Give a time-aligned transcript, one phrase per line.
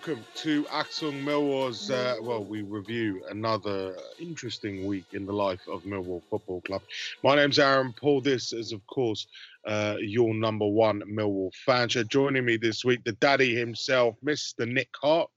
[0.00, 1.90] welcome to Achtung Millwall's.
[1.90, 6.82] Uh, well, we review another interesting week in the life of Millwall Football Club.
[7.22, 8.20] My name's Aaron Paul.
[8.20, 9.26] This is, of course,
[9.66, 11.90] uh, your number one Millwall fan.
[11.90, 14.66] So joining me this week, the daddy himself, Mr.
[14.66, 15.30] Nick Hart.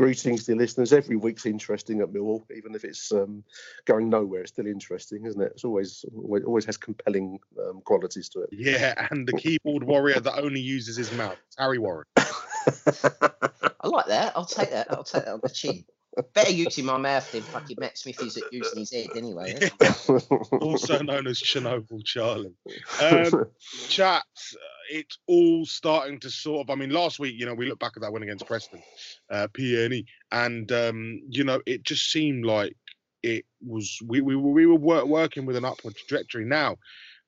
[0.00, 0.94] Greetings to listeners.
[0.94, 3.44] Every week's interesting at Millwall, even if it's um,
[3.84, 4.40] going nowhere.
[4.40, 5.52] It's still interesting, isn't it?
[5.52, 8.48] It's always always always has compelling um, qualities to it.
[8.50, 12.06] Yeah, and the keyboard warrior that only uses his mouth, Harry Warren.
[12.16, 14.32] I like that.
[14.34, 14.90] I'll take that.
[14.90, 15.84] I'll take that on the chin.
[16.32, 19.58] Better using my mouth than fucking Matt Smithy's at using his head anyway.
[19.80, 22.54] isn't also known as Chernobyl Charlie.
[23.02, 23.44] Um,
[23.88, 24.22] chat,
[24.54, 24.56] uh,
[24.90, 26.70] it's all starting to sort of.
[26.70, 28.82] I mean, last week, you know, we look back at that win against Preston,
[29.30, 32.76] uh, PNE, and um, you know, it just seemed like
[33.22, 36.44] it was we we, were- we were wor- working with an upward trajectory.
[36.44, 36.76] Now,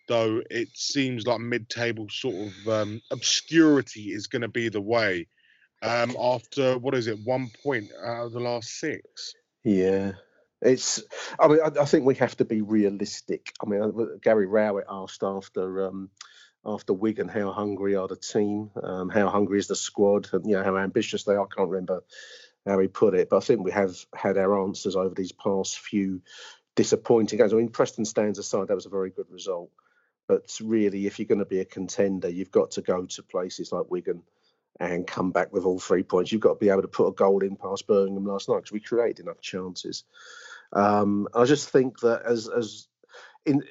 [0.09, 5.27] though, it seems like mid-table sort of um, obscurity is going to be the way.
[5.83, 9.35] Um, after what is it, one point out of the last six?
[9.65, 10.13] Yeah,
[10.61, 11.03] it's.
[11.41, 13.53] I mean, I, I think we have to be realistic.
[13.65, 16.09] I mean, uh, Gary Rowett asked after um,
[16.65, 20.57] after Wigan how hungry are the team, um, how hungry is the squad, and you
[20.57, 21.47] know how ambitious they are.
[21.47, 22.03] I can't remember
[22.67, 25.79] how he put it, but I think we have had our answers over these past
[25.79, 26.23] few
[26.77, 27.53] disappointing games.
[27.53, 29.71] I mean, Preston stands aside; that was a very good result.
[30.29, 33.73] But really, if you're going to be a contender, you've got to go to places
[33.73, 34.23] like Wigan
[34.79, 36.33] and come back with all three points.
[36.33, 38.73] You've got to be able to put a goal in past Birmingham last night because
[38.73, 40.05] we created enough chances.
[40.73, 42.87] Um, I just think that as as
[43.45, 43.63] in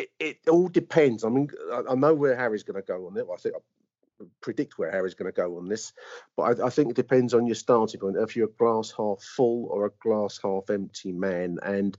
[0.00, 0.10] it,
[0.44, 1.24] it all depends.
[1.24, 3.26] I mean, I, I know where Harry's going to go on it.
[3.32, 3.58] I think I
[4.40, 5.92] predict where Harry's going to go on this,
[6.36, 8.16] but I, I think it depends on your starting point.
[8.16, 11.96] If you're a glass half full or a glass half empty man, and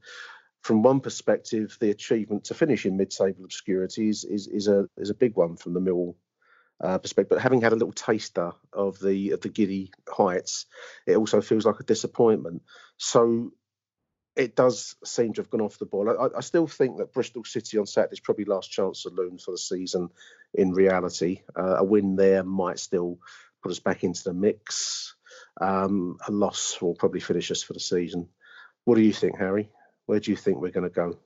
[0.62, 5.10] from one perspective, the achievement to finish in mid-table obscurity is is, is a is
[5.10, 6.16] a big one from the Mill
[6.80, 7.30] uh, perspective.
[7.30, 10.68] But having had a little taster of the of the giddy heights,
[11.08, 12.62] it also feels like a disappointment.
[12.98, 13.52] So
[14.36, 16.10] it does seem to have gone off the ball.
[16.10, 19.52] I, I still think that Bristol City on Saturday is probably last chance saloon for
[19.52, 20.10] the season.
[20.54, 23.20] In reality, uh, a win there might still
[23.62, 25.16] put us back into the mix.
[25.60, 28.30] Um, a loss will probably finish us for the season.
[28.86, 29.70] What do you think, Harry?
[30.06, 31.18] Where do you think we're going to go?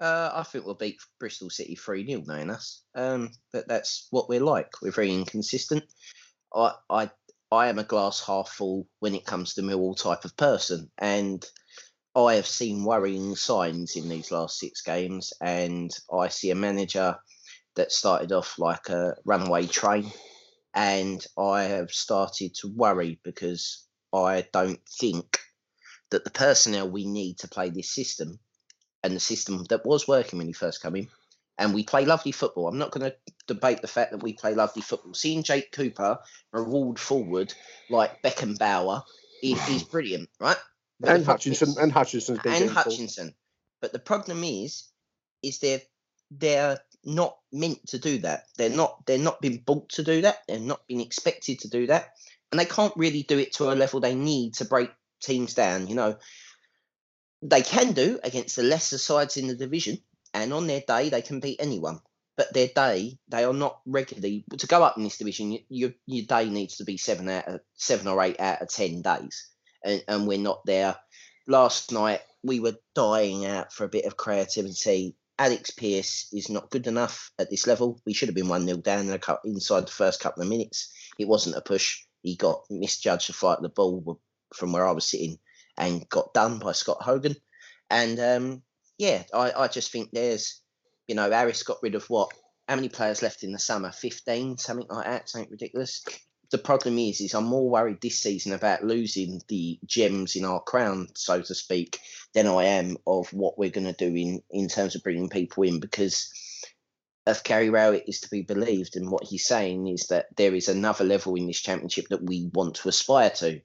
[0.00, 2.82] Uh, I think we'll beat Bristol City 3 0, knowing us.
[2.94, 4.82] Um, but that's what we're like.
[4.82, 5.84] We're very inconsistent.
[6.54, 7.10] I, I,
[7.50, 10.90] I am a glass half full when it comes to Millwall type of person.
[10.98, 11.44] And
[12.14, 15.32] I have seen worrying signs in these last six games.
[15.40, 17.16] And I see a manager
[17.74, 20.12] that started off like a runaway train.
[20.74, 25.38] And I have started to worry because I don't think
[26.10, 28.38] that the personnel we need to play this system
[29.02, 31.08] and the system that was working when he first came in.
[31.58, 32.68] And we play lovely football.
[32.68, 33.16] I'm not going to
[33.46, 35.14] debate the fact that we play lovely football.
[35.14, 36.18] Seeing Jake Cooper
[36.52, 37.54] reward forward
[37.90, 39.02] like Beckenbauer
[39.42, 40.56] is, is brilliant, right?
[41.04, 42.70] And Hutchinson and Hutchinson's been and.
[42.70, 43.34] Hutchinson.
[43.80, 44.84] But the problem is,
[45.42, 45.82] is they're
[46.30, 48.44] they're not meant to do that.
[48.56, 50.38] They're not they're not being bought to do that.
[50.46, 52.10] They're not being expected to do that,
[52.50, 54.90] and they can't really do it to a level they need to break
[55.20, 55.88] teams down.
[55.88, 56.18] You know,
[57.42, 59.98] they can do against the lesser sides in the division,
[60.32, 62.00] and on their day they can beat anyone.
[62.36, 65.58] But their day, they are not regularly to go up in this division.
[65.68, 69.02] Your your day needs to be seven out of seven or eight out of ten
[69.02, 69.48] days,
[69.84, 70.96] and, and we're not there.
[71.46, 76.70] Last night we were dying out for a bit of creativity, Alex Pearce is not
[76.70, 78.00] good enough at this level.
[78.06, 80.92] We should have been 1 0 down in a, inside the first couple of minutes.
[81.18, 82.04] It wasn't a push.
[82.22, 84.20] He got misjudged the fight the ball
[84.54, 85.38] from where I was sitting
[85.76, 87.34] and got done by Scott Hogan.
[87.90, 88.62] And um,
[88.98, 90.60] yeah, I, I just think there's,
[91.08, 92.32] you know, Harris got rid of what?
[92.68, 93.90] How many players left in the summer?
[93.90, 96.04] 15, something like that, something ridiculous.
[96.52, 100.60] The problem is, is I'm more worried this season about losing the gems in our
[100.60, 101.98] crown, so to speak,
[102.34, 105.64] than I am of what we're going to do in, in terms of bringing people
[105.64, 106.30] in because
[107.26, 110.68] if Gary Rowett is to be believed, and what he's saying is that there is
[110.68, 113.60] another level in this championship that we want to aspire to.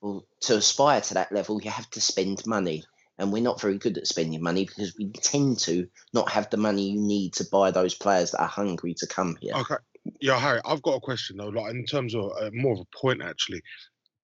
[0.00, 2.84] Well, to aspire to that level, you have to spend money.
[3.18, 6.56] And we're not very good at spending money because we tend to not have the
[6.56, 9.54] money you need to buy those players that are hungry to come here.
[9.54, 9.76] Okay.
[10.20, 12.96] Yeah, Harry, I've got a question though, like in terms of uh, more of a
[12.96, 13.62] point actually.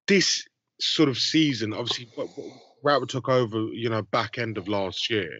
[0.07, 0.45] This
[0.81, 2.09] sort of season, obviously,
[2.83, 5.39] Rowett took over, you know, back end of last year.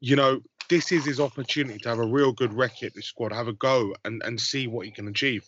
[0.00, 3.48] You know, this is his opportunity to have a real good record this squad, have
[3.48, 5.44] a go and, and see what he can achieve.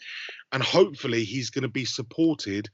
[0.53, 2.69] And hopefully he's going to be supported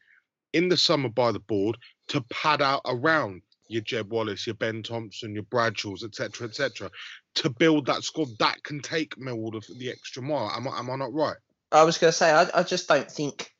[0.52, 1.76] in the summer by the board
[2.08, 6.90] to pad out around your Jed Wallace, your Ben Thompson, your Bradshaws, etc., etc.,
[7.36, 10.50] to build that squad that can take Millwall the, the extra mile.
[10.50, 11.36] Am I, am I not right?
[11.72, 13.52] I was going to say, I, I just don't think,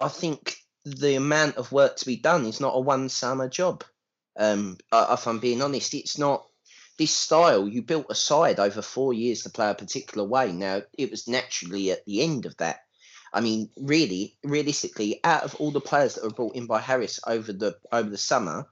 [0.00, 3.84] I think the amount of work to be done is not a one summer job.
[4.38, 6.46] Um, if I'm being honest, it's not
[6.98, 7.66] this style.
[7.66, 10.52] You built a side over four years to play a particular way.
[10.52, 12.80] Now, it was naturally at the end of that
[13.32, 17.20] I mean, really, realistically, out of all the players that were brought in by Harris
[17.26, 18.66] over the over the summer,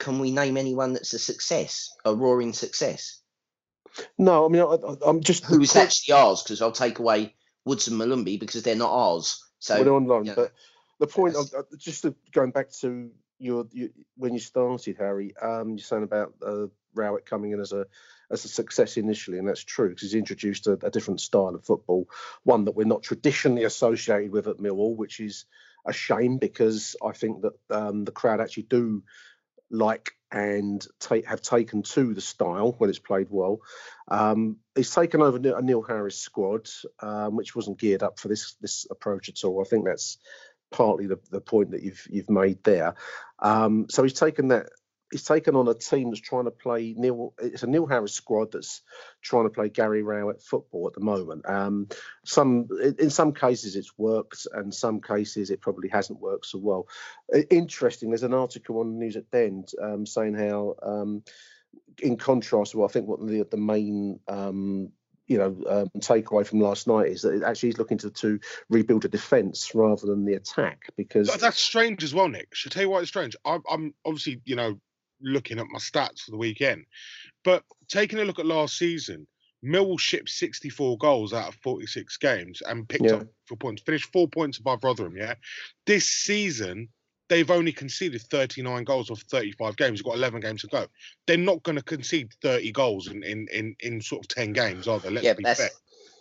[0.00, 3.20] can we name anyone that's a success, a roaring success?
[4.18, 8.00] No, I mean, I, am just who's actually ours because I'll take away Woods and
[8.00, 9.44] Molumby because they're not ours.
[9.58, 10.24] So well, they're on loan.
[10.24, 10.52] You know, but
[10.98, 15.78] the point, of, just going back to your, your, when you started, Harry, um, you're
[15.78, 17.86] saying about uh, Rowett coming in as a
[18.30, 21.64] as a success initially, and that's true because he's introduced a, a, different style of
[21.64, 22.08] football,
[22.44, 25.46] one that we're not traditionally associated with at Millwall, which is
[25.84, 29.02] a shame because I think that um, the crowd actually do
[29.70, 33.60] like and take, have taken to the style when it's played well.
[34.08, 36.68] Um, he's taken over a Neil Harris squad,
[37.00, 39.60] um, which wasn't geared up for this this approach at all.
[39.60, 40.18] I think that's
[40.70, 42.94] partly the, the point that you've you've made there.
[43.38, 44.66] Um, so he's taken that
[45.10, 47.34] he's taken on a team that's trying to play Neil.
[47.38, 48.82] It's a Neil Harris squad that's
[49.22, 51.48] trying to play Gary Rowett football at the moment.
[51.48, 51.88] Um,
[52.24, 52.68] some
[52.98, 56.88] in some cases it's worked, and some cases it probably hasn't worked so well.
[57.50, 58.10] Interesting.
[58.10, 61.22] There's an article on News at Den um, saying how, um,
[62.02, 64.92] in contrast, well, I think what the the main um,
[65.26, 68.40] you know, um, takeaway from last night is that it actually he's looking to, to
[68.68, 72.52] rebuild a defence rather than the attack because that's strange as well, Nick.
[72.52, 73.36] Should I tell you why it's strange?
[73.44, 74.80] I'm, I'm obviously, you know,
[75.22, 76.84] looking at my stats for the weekend.
[77.44, 79.26] But taking a look at last season,
[79.64, 83.16] Millwall shipped 64 goals out of 46 games and picked yeah.
[83.16, 85.16] up four points, finished four points above Rotherham.
[85.16, 85.34] Yeah.
[85.86, 86.88] This season,
[87.28, 89.98] they've only conceded 39 goals off 35 games.
[89.98, 90.86] They've got 11 games to go.
[91.26, 94.88] They're not going to concede 30 goals in, in, in, in sort of 10 games,
[94.88, 95.10] are they?
[95.10, 95.68] Let's yeah, be fair.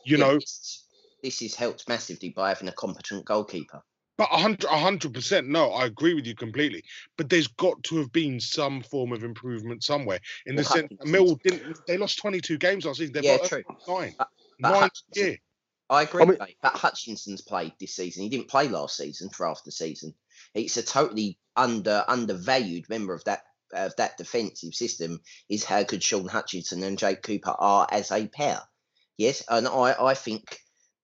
[0.06, 0.86] You yeah, know, this,
[1.24, 3.82] this is helped massively by having a competent goalkeeper.
[4.20, 6.84] But a hundred percent, no, I agree with you completely.
[7.16, 10.20] But there's got to have been some form of improvement somewhere.
[10.46, 11.78] In the sense, Mill didn't.
[11.88, 13.14] They lost 22 games last season.
[13.14, 13.64] They've yeah, true.
[13.88, 14.28] Nine, but,
[14.60, 15.36] but nine yeah.
[15.90, 16.58] I agree, I mean, mate.
[16.62, 18.24] But Hutchinson's played this season.
[18.24, 20.14] He didn't play last season for half the season.
[20.54, 25.22] It's a totally under undervalued member of that of that defensive system.
[25.48, 28.60] Is how good Sean Hutchinson and Jake Cooper are as a pair.
[29.16, 30.60] Yes, and I I think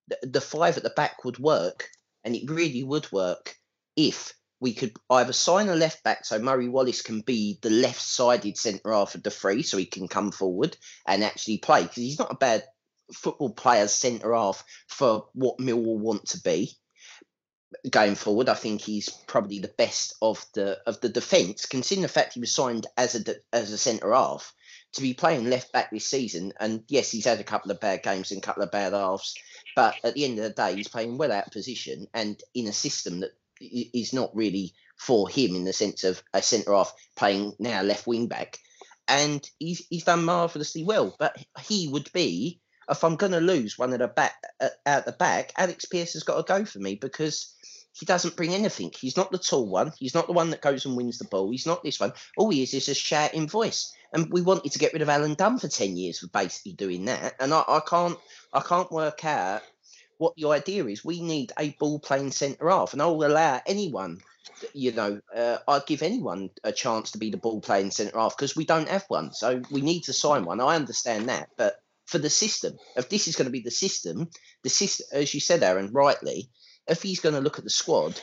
[0.10, 1.92] the, the five at the back would work
[2.26, 3.56] and it really would work
[3.96, 8.02] if we could either sign a left back so Murray Wallace can be the left
[8.02, 10.76] sided centre half of the three so he can come forward
[11.08, 12.64] and actually play because he's not a bad
[13.14, 16.76] football player centre half for what Millwall want to be
[17.90, 18.50] going forward.
[18.50, 22.40] I think he's probably the best of the of the defence, considering the fact he
[22.40, 24.54] was signed as a as a centre half
[24.96, 26.54] to be playing left back this season.
[26.60, 29.36] And yes, he's had a couple of bad games and a couple of bad halves,
[29.76, 32.68] but at the end of the day, he's playing well out of position and in
[32.68, 36.94] a system that is not really for him in the sense of a centre half
[37.16, 38.58] playing now left wing back.
[39.08, 41.16] And he's, he's done marvellously well.
[41.20, 42.60] But he would be,
[42.90, 46.24] if I'm going to lose one at the back uh, the back, Alex Pearce has
[46.24, 47.56] got to go for me because
[47.98, 48.92] he doesn't bring anything.
[48.98, 49.92] He's not the tall one.
[49.98, 51.50] He's not the one that goes and wins the ball.
[51.50, 52.14] He's not this one.
[52.38, 53.94] All he is is a shouting voice.
[54.16, 57.06] And we wanted to get rid of Alan Dunn for ten years for basically doing
[57.06, 57.36] that.
[57.40, 58.18] And I, I can't
[58.54, 59.62] I can't work out
[60.18, 61.04] what the idea is.
[61.04, 64.20] We need a ball playing centre half, and I'll allow anyone.
[64.74, 68.38] You know, uh, I'd give anyone a chance to be the ball playing centre half
[68.38, 69.34] because we don't have one.
[69.34, 70.62] So we need to sign one.
[70.62, 72.78] I understand that, but for the system.
[72.96, 74.30] If this is going to be the system,
[74.64, 76.50] the system, as you said, Aaron, rightly,
[76.88, 78.20] if he's going to look at the squad,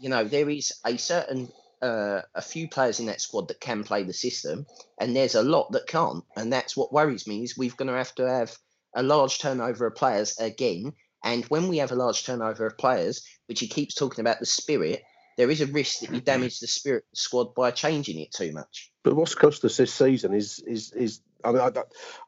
[0.00, 1.50] you know, there is a certain
[1.84, 4.66] uh, a few players in that squad that can play the system,
[4.98, 6.24] and there's a lot that can't.
[6.36, 8.56] And that's what worries me is we're going to have to have
[8.94, 10.94] a large turnover of players again.
[11.22, 14.46] And when we have a large turnover of players, which he keeps talking about the
[14.46, 15.02] spirit,
[15.36, 18.32] there is a risk that you damage the spirit of the squad by changing it
[18.32, 18.90] too much.
[19.02, 21.72] But what's cost us this season is is is I mean I,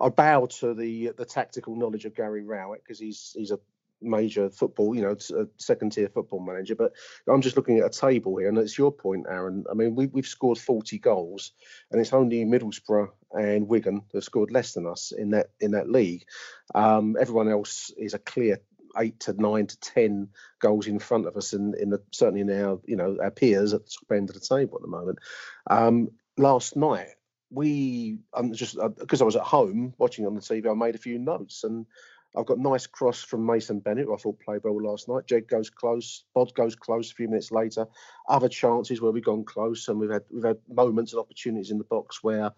[0.04, 3.60] I bow to the the tactical knowledge of Gary Rowett because he's he's a
[4.00, 6.74] major football, you know, a second tier football manager.
[6.74, 6.92] But
[7.28, 9.64] I'm just looking at a table here, and it's your point, Aaron.
[9.70, 11.52] I mean, we, we've scored 40 goals,
[11.90, 15.72] and it's only Middlesbrough and Wigan that have scored less than us in that in
[15.72, 16.24] that league.
[16.74, 18.60] Um, everyone else is a clear
[18.98, 22.40] eight to nine to ten goals in front of us, and in, in the certainly
[22.40, 24.88] in our you know our peers at the top end of the table at the
[24.88, 25.18] moment.
[25.68, 27.08] Um, last night
[27.50, 30.94] we I'm just because uh, I was at home watching on the TV, I made
[30.94, 31.86] a few notes and
[32.36, 35.26] I've got nice cross from Mason Bennett, who I thought played well last night.
[35.26, 37.86] Jed goes close, Bod goes close a few minutes later.
[38.28, 41.78] Other chances where we've gone close, and we've had we've had moments and opportunities in
[41.78, 42.52] the box where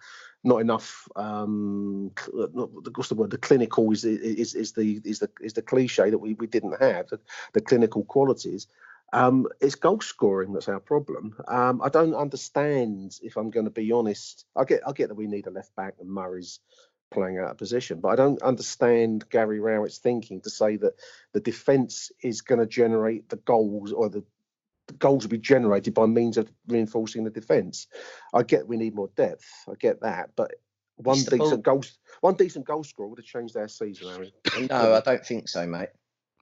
[0.44, 1.06] not enough.
[1.16, 3.30] Um, what's the word?
[3.30, 6.80] The clinical is is is the is the is the cliche that we, we didn't
[6.80, 7.20] have the,
[7.54, 8.66] the clinical qualities.
[9.12, 11.34] Um, it's goal scoring that's our problem.
[11.48, 14.44] Um, I don't understand, if I'm going to be honest.
[14.54, 16.60] I get I get that we need a left back and Murray's
[17.10, 18.00] playing out of position.
[18.00, 20.94] But I don't understand Gary Rowett's thinking to say that
[21.32, 24.24] the defence is going to generate the goals or the,
[24.86, 27.86] the, goals will be generated by means of reinforcing the defence.
[28.32, 29.46] I get we need more depth.
[29.68, 30.52] I get that, but
[30.96, 31.84] one decent goal,
[32.20, 34.08] one decent goal score would have changed their season.
[34.08, 34.32] Harry.
[34.68, 35.90] No, I don't think so, mate.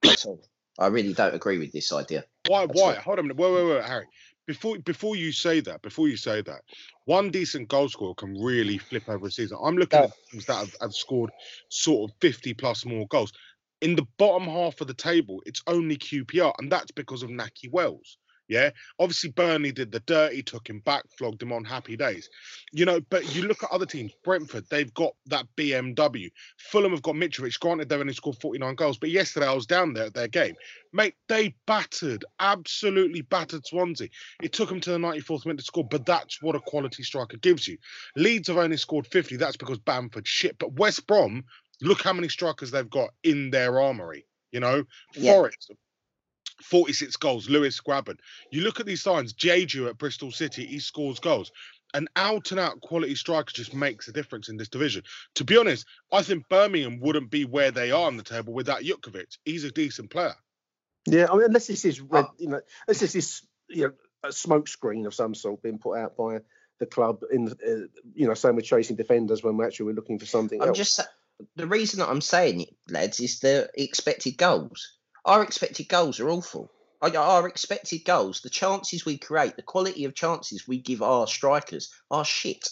[0.03, 0.43] That's all.
[0.79, 2.25] I really don't agree with this idea.
[2.49, 2.67] Why?
[2.67, 2.95] That's why?
[2.95, 3.01] All.
[3.03, 3.37] Hold on a minute.
[3.39, 4.07] Wait, wait, wait, Harry
[4.47, 6.63] before before you say that, before you say that,
[7.05, 9.59] one decent goal score can really flip over a season.
[9.63, 11.31] I'm looking at teams that have, have, scored
[11.69, 13.33] sort of 50 plus more goals.
[13.81, 17.71] In the bottom half of the table, it's only QPR, and that's because of Nahki
[17.71, 18.19] Wells.
[18.49, 22.29] Yeah, obviously Burnley did the dirty, took him back, flogged him on happy days.
[22.73, 24.13] You know, but you look at other teams.
[24.23, 26.31] Brentford, they've got that BMW.
[26.59, 27.59] Fulham have got Mitrovic.
[27.59, 30.55] Granted, they've only scored 49 goals, but yesterday I was down there at their game.
[30.93, 34.09] Mate, they battered, absolutely battered Swansea.
[34.43, 37.37] It took them to the 94th minute to score, but that's what a quality striker
[37.39, 37.79] gives you.
[38.15, 39.37] Leeds have only scored 50.
[39.37, 40.59] That's because Bamford shit.
[40.59, 41.45] But West Brom,
[41.83, 44.27] look how many strikers they've got in their armory.
[44.53, 44.85] You know,
[45.15, 45.33] yeah.
[45.33, 45.73] Forest,
[46.63, 48.19] 46 goals, Lewis Grabban.
[48.51, 51.53] You look at these signs, Jeju at Bristol City, he scores goals.
[51.95, 55.03] An out and out quality striker just makes a difference in this division.
[55.37, 58.83] To be honest, I think Birmingham wouldn't be where they are on the table without
[58.83, 59.39] Jutkiewicz.
[59.45, 60.35] He's a decent player.
[61.07, 63.93] Yeah, I mean, unless this is red, you know, unless this is you know
[64.25, 66.41] a smoke screen of some sort being put out by
[66.79, 70.27] the club in, uh, you know, same we're chasing defenders when we're actually looking for
[70.27, 70.61] something.
[70.61, 70.77] I'm else.
[70.77, 71.01] just
[71.55, 74.96] the reason that I'm saying it, lads, is the expected goals.
[75.27, 76.71] Our expected goals are awful.
[77.03, 81.93] Our expected goals, the chances we create, the quality of chances we give our strikers
[82.11, 82.69] are shit.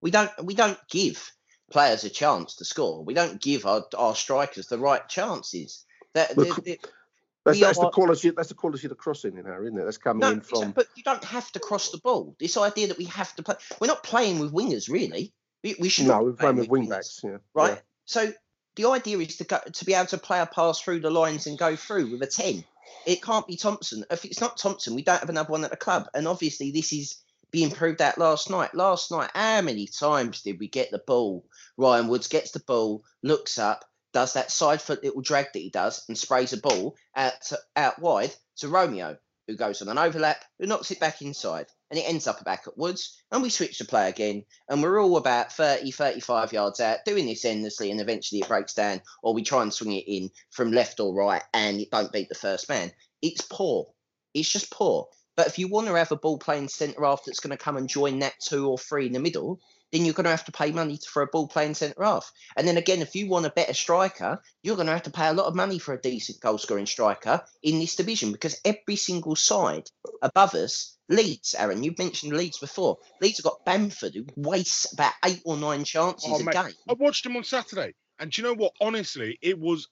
[0.00, 1.30] We don't we don't give
[1.70, 3.04] players a chance to score.
[3.04, 5.84] We don't give our, our strikers the right chances.
[6.14, 8.30] That that's, that's are, the quality.
[8.30, 9.84] That's the quality of the crossing in there, isn't it?
[9.84, 10.72] That's coming no, in from.
[10.72, 12.34] But you don't have to cross the ball.
[12.38, 13.56] This idea that we have to play.
[13.80, 15.32] We're not playing with wingers, really.
[15.62, 16.06] We, we should.
[16.06, 17.20] No, we're playing with wing backs.
[17.22, 17.38] Yeah.
[17.54, 17.74] Right.
[17.74, 17.80] Yeah.
[18.06, 18.32] So
[18.76, 21.46] the idea is to go, to be able to play a pass through the lines
[21.46, 22.64] and go through with a 10.
[23.06, 24.04] It can't be Thompson.
[24.10, 26.08] If it's not Thompson, we don't have another one at the club.
[26.14, 27.16] And obviously, this is
[27.50, 28.74] being proved out last night.
[28.74, 31.44] Last night, how many times did we get the ball?
[31.76, 35.70] Ryan Woods gets the ball, looks up, does that side foot little drag that he
[35.70, 39.98] does, and sprays a ball out, to, out wide to Romeo, who goes on an
[39.98, 43.50] overlap, who knocks it back inside and it ends up back at Woods, and we
[43.50, 47.90] switch to play again, and we're all about 30, 35 yards out, doing this endlessly,
[47.90, 51.14] and eventually it breaks down, or we try and swing it in from left or
[51.14, 52.92] right, and it don't beat the first man.
[53.22, 53.88] It's poor.
[54.34, 55.08] It's just poor.
[55.36, 57.76] But if you want to have a ball playing centre half that's going to come
[57.76, 59.60] and join that two or three in the middle,
[59.92, 62.32] then you're going to have to pay money for a ball playing centre half.
[62.56, 65.28] And then again, if you want a better striker, you're going to have to pay
[65.28, 68.96] a lot of money for a decent goal scoring striker in this division because every
[68.96, 69.88] single side
[70.22, 72.98] above us, Leeds, Aaron, you've mentioned Leeds before.
[73.20, 76.72] Leeds have got Bamford who wastes about eight or nine chances oh, a mate, game.
[76.88, 78.72] I watched him on Saturday, and do you know what?
[78.80, 79.88] Honestly, it was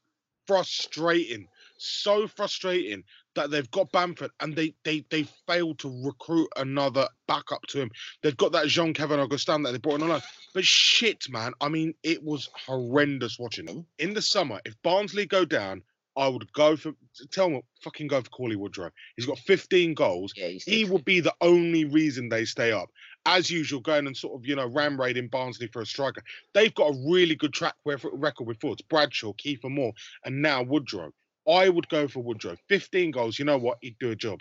[0.47, 1.49] frustrating.
[1.77, 7.63] So frustrating that they've got Bamford and they they they failed to recruit another backup
[7.69, 7.91] to him.
[8.23, 10.23] They've got that Jean Kevin Augustin that they brought in on
[10.55, 11.53] But shit, man.
[11.61, 13.87] I mean, it was horrendous watching him.
[13.99, 15.83] In the summer, if Barnsley go down,
[16.17, 16.95] I would go for
[17.31, 18.91] tell me fucking go for Cauley Woodrow.
[19.17, 20.33] He's got 15 goals.
[20.37, 22.89] Yeah, he would be the only reason they stay up.
[23.27, 26.23] as usual, going and sort of, you know, ram raiding Barnsley for a striker.
[26.55, 29.93] They've got a really good track record with forwards Bradshaw, Kiefer Moore,
[30.25, 31.13] and now Woodrow.
[31.49, 32.57] I would go for Woodrow.
[32.69, 33.79] 15 goals, you know what?
[33.81, 34.41] He'd do a job.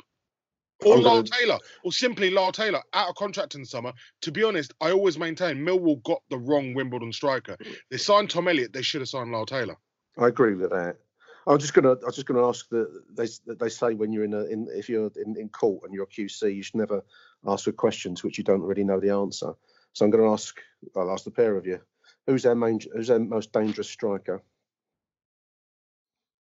[0.85, 3.93] Or Lyle Taylor, or simply Lyle Taylor, out of contract in the summer.
[4.21, 7.57] To be honest, I always maintain Millwall got the wrong Wimbledon striker.
[7.89, 9.75] They signed Tom Elliott, they should have signed Lyle Taylor.
[10.19, 10.97] I agree with that.
[11.47, 11.93] I'm just gonna.
[11.93, 14.89] I was just gonna ask that they they say when you're in a in if
[14.89, 17.01] you're in, in court and you're a QC, you should never
[17.47, 19.53] ask for questions which you don't really know the answer.
[19.93, 20.59] So I'm going to ask.
[20.95, 21.79] I'll ask the pair of you.
[22.27, 22.79] Who's their main?
[22.93, 24.43] Who's our most dangerous striker?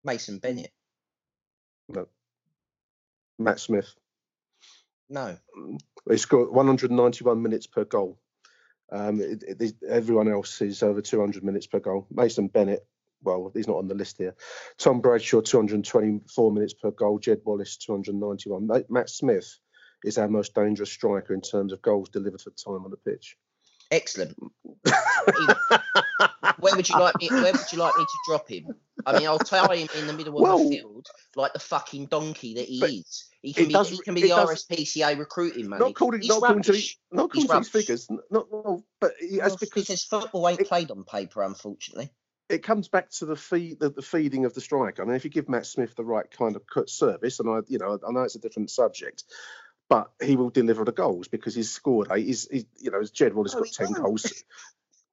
[0.03, 0.71] Mason Bennett.
[1.89, 2.07] No.
[3.39, 3.93] Matt Smith.
[5.09, 5.37] No.
[6.09, 8.19] He scored 191 minutes per goal.
[8.91, 12.07] Um, it, it, everyone else is over 200 minutes per goal.
[12.11, 12.85] Mason Bennett,
[13.23, 14.35] well, he's not on the list here.
[14.77, 17.19] Tom Bradshaw, 224 minutes per goal.
[17.19, 18.85] Jed Wallace, 291.
[18.89, 19.57] Matt Smith
[20.03, 23.37] is our most dangerous striker in terms of goals delivered for time on the pitch.
[23.89, 24.35] Excellent.
[26.63, 27.29] where would you like me?
[27.29, 28.75] Where would you like me to drop him?
[29.05, 32.07] I mean, I'll tie him in the middle of well, the field like the fucking
[32.07, 33.25] donkey that he is.
[33.41, 33.73] He can be.
[33.73, 35.79] Does, he can be the does, RSPCA recruiting man.
[35.79, 38.07] Not according, not according to not according to these figures.
[38.09, 42.11] Not well, but well, because, because football ain't it, played on paper, unfortunately.
[42.49, 45.01] It comes back to the feed, the, the feeding of the striker.
[45.01, 47.59] I mean, if you give Matt Smith the right kind of cut service, and I,
[47.67, 49.23] you know, I know it's a different subject,
[49.89, 52.25] but he will deliver the goals because he's scored eight.
[52.25, 54.43] He's, he's you know, as Jed Wallace oh, got ten goals.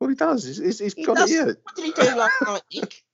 [0.00, 0.44] Well, he does.
[0.44, 1.30] He's, he's, he's he got does.
[1.30, 1.58] it here.
[1.62, 3.04] What did he do last night, Nick?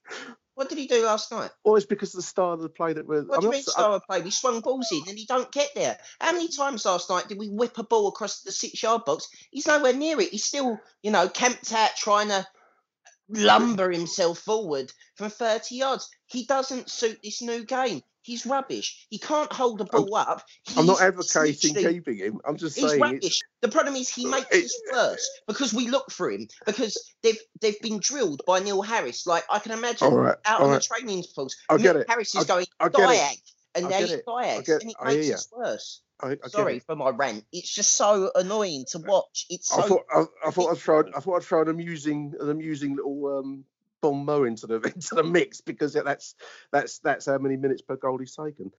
[0.55, 1.51] What did he do last night?
[1.65, 3.25] Well, it's because of the style of the play that we're.
[3.25, 4.23] What I do you mean style of play?
[4.23, 5.99] We swung balls in and he don't get there.
[6.21, 9.29] How many times last night did we whip a ball across the six-yard box?
[9.51, 10.31] He's nowhere near it.
[10.31, 12.47] He's still, you know, camped out trying to
[13.29, 16.09] lumber himself forward from 30 yards.
[16.27, 18.03] He doesn't suit this new game.
[18.27, 19.07] He's rubbish.
[19.09, 20.43] He can't hold a ball up.
[20.65, 22.41] He's I'm not advocating keeping him.
[22.45, 23.41] I'm just he's saying rubbish.
[23.61, 27.81] The problem is he makes it, worse because we look for him because they've they've
[27.81, 29.29] been drilled by Neil Harris.
[29.29, 30.83] Like I can imagine right, out on right.
[30.83, 32.05] the training fields, I get Neil.
[32.09, 33.41] Harris is I, going diag,
[33.77, 36.01] and now he's diag, and it makes it worse.
[36.21, 37.45] I, I Sorry for my rant.
[37.53, 39.47] It's just so annoying to watch.
[39.51, 42.35] It's so I thought I, I thought I'd throw I thought I'd throw an amusing
[42.41, 43.65] an amusing little um,
[44.01, 46.35] Bon Mo into the into the mix because that's
[46.73, 48.71] that's that's how many minutes per goal he's taken.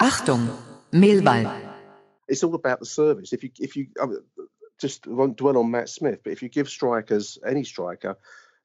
[0.00, 0.56] Achtung,
[0.92, 1.68] Millwall.
[2.28, 3.32] It's all about the service.
[3.32, 4.18] If you if you I mean,
[4.80, 8.16] just won't dwell on Matt Smith, but if you give strikers any striker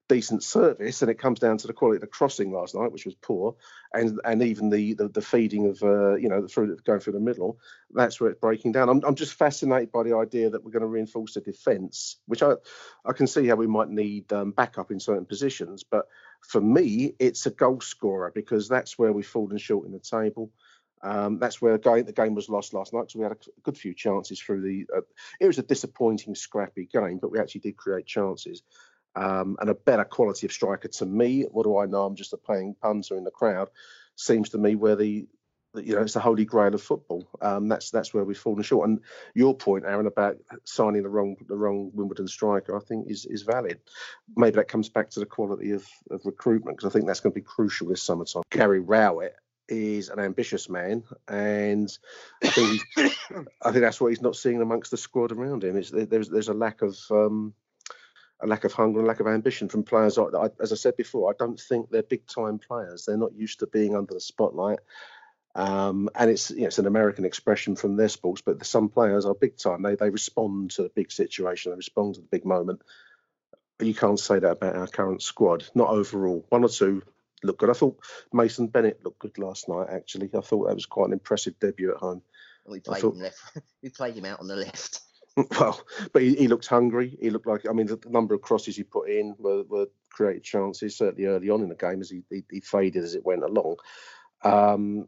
[0.08, 3.06] decent service, and it comes down to the quality of the crossing last night, which
[3.06, 3.56] was poor,
[3.94, 7.20] and and even the the, the feeding of uh, you know through going through the
[7.20, 7.60] middle.
[7.92, 8.90] That's where it's breaking down.
[8.90, 12.44] I'm I'm just fascinated by the idea that we're going to reinforce the defence, which
[12.44, 12.54] I
[13.06, 16.08] I can see how we might need um, backup in certain positions, but
[16.42, 20.52] for me, it's a goal scorer because that's where we've fallen short in the table.
[21.02, 23.12] Um, that's where the game, the game was lost last night.
[23.12, 24.86] So we had a good few chances through the.
[24.96, 25.02] Uh,
[25.40, 28.64] it was a disappointing, scrappy game, but we actually did create chances
[29.18, 31.44] um, and a better quality of striker to me.
[31.44, 32.06] What do I know?
[32.06, 33.70] I'm just a playing punter in the crowd.
[34.16, 35.28] Seems to me where the
[35.76, 37.28] you know it's the holy grail of football.
[37.42, 38.88] Um, that's that's where we've fallen short.
[38.88, 39.00] And
[39.34, 43.42] your point, Aaron, about signing the wrong the wrong Wimbledon striker, I think is is
[43.42, 43.80] valid.
[44.36, 47.34] Maybe that comes back to the quality of, of recruitment because I think that's going
[47.34, 48.44] to be crucial this summertime.
[48.52, 49.36] Gary Rowett
[49.68, 51.96] is an ambitious man, and
[52.44, 52.82] I think
[53.64, 55.76] I think that's what he's not seeing amongst the squad around him.
[55.76, 57.54] It's, there's there's a lack of um,
[58.40, 60.16] a lack of hunger and lack of ambition from players.
[60.16, 63.06] That, I, as I said before, I don't think they're big time players.
[63.06, 64.80] They're not used to being under the spotlight.
[65.56, 69.26] Um, and it's you know, it's an American expression from their sports, but some players
[69.26, 69.82] are big time.
[69.82, 71.72] They they respond to the big situation.
[71.72, 72.84] They respond to the big moment.
[73.80, 75.68] You can't say that about our current squad.
[75.74, 76.46] Not overall.
[76.50, 77.02] One or two
[77.44, 77.72] look good.
[77.72, 78.00] I thought
[78.32, 79.88] Mason Bennett looked good last night.
[79.90, 82.22] Actually, I thought that was quite an impressive debut at home.
[82.68, 83.40] We played thought, him left.
[83.82, 85.02] we played him out on the left.
[85.60, 85.80] Well,
[86.14, 87.16] but he, he, looked hungry.
[87.22, 89.88] He looked like I mean the, the, number of crosses he put in were, were
[90.10, 93.24] created chances certainly early on in the game as he, he, he faded as it
[93.24, 93.76] went along.
[94.44, 95.08] Um,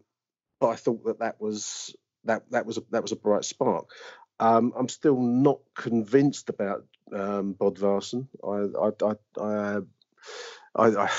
[0.59, 3.89] but I thought that that was that that was a, that was a bright spark.
[4.39, 8.27] Um, I'm still not convinced about um, Bodvarsson.
[8.43, 8.67] I
[9.45, 9.81] I
[10.75, 11.11] I,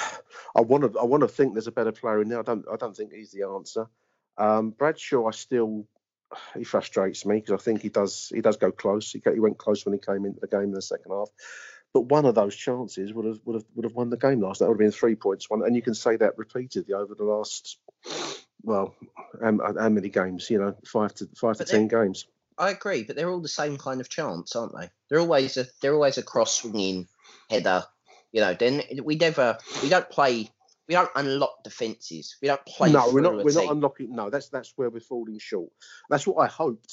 [0.55, 2.38] I, want to I want to think there's a better player in there.
[2.38, 3.87] I don't I don't think he's the answer.
[4.38, 5.87] Um, Bradshaw, I still
[6.57, 9.12] he frustrates me because I think he does he does go close.
[9.12, 11.29] He, he went close when he came into the game in the second half.
[11.93, 14.61] But one of those chances would have would have would have won the game last.
[14.61, 15.51] That would have been three points.
[15.51, 17.79] One, and you can say that repeatedly over the last
[18.62, 18.95] well,
[19.43, 20.51] how, how many games?
[20.51, 22.27] You know, five to five but to ten games.
[22.59, 24.90] I agree, but they're all the same kind of chance, aren't they?
[25.09, 27.09] They're always a they're always a cross swinging
[27.49, 27.85] header.
[28.33, 30.51] You know, then we never we don't play
[30.90, 32.37] we don't unlock defences.
[32.42, 32.92] We don't play.
[32.92, 33.37] No, we're not.
[33.37, 33.66] We're team.
[33.66, 34.14] not unlocking.
[34.14, 35.70] No, that's that's where we're falling short.
[36.11, 36.92] That's what I hoped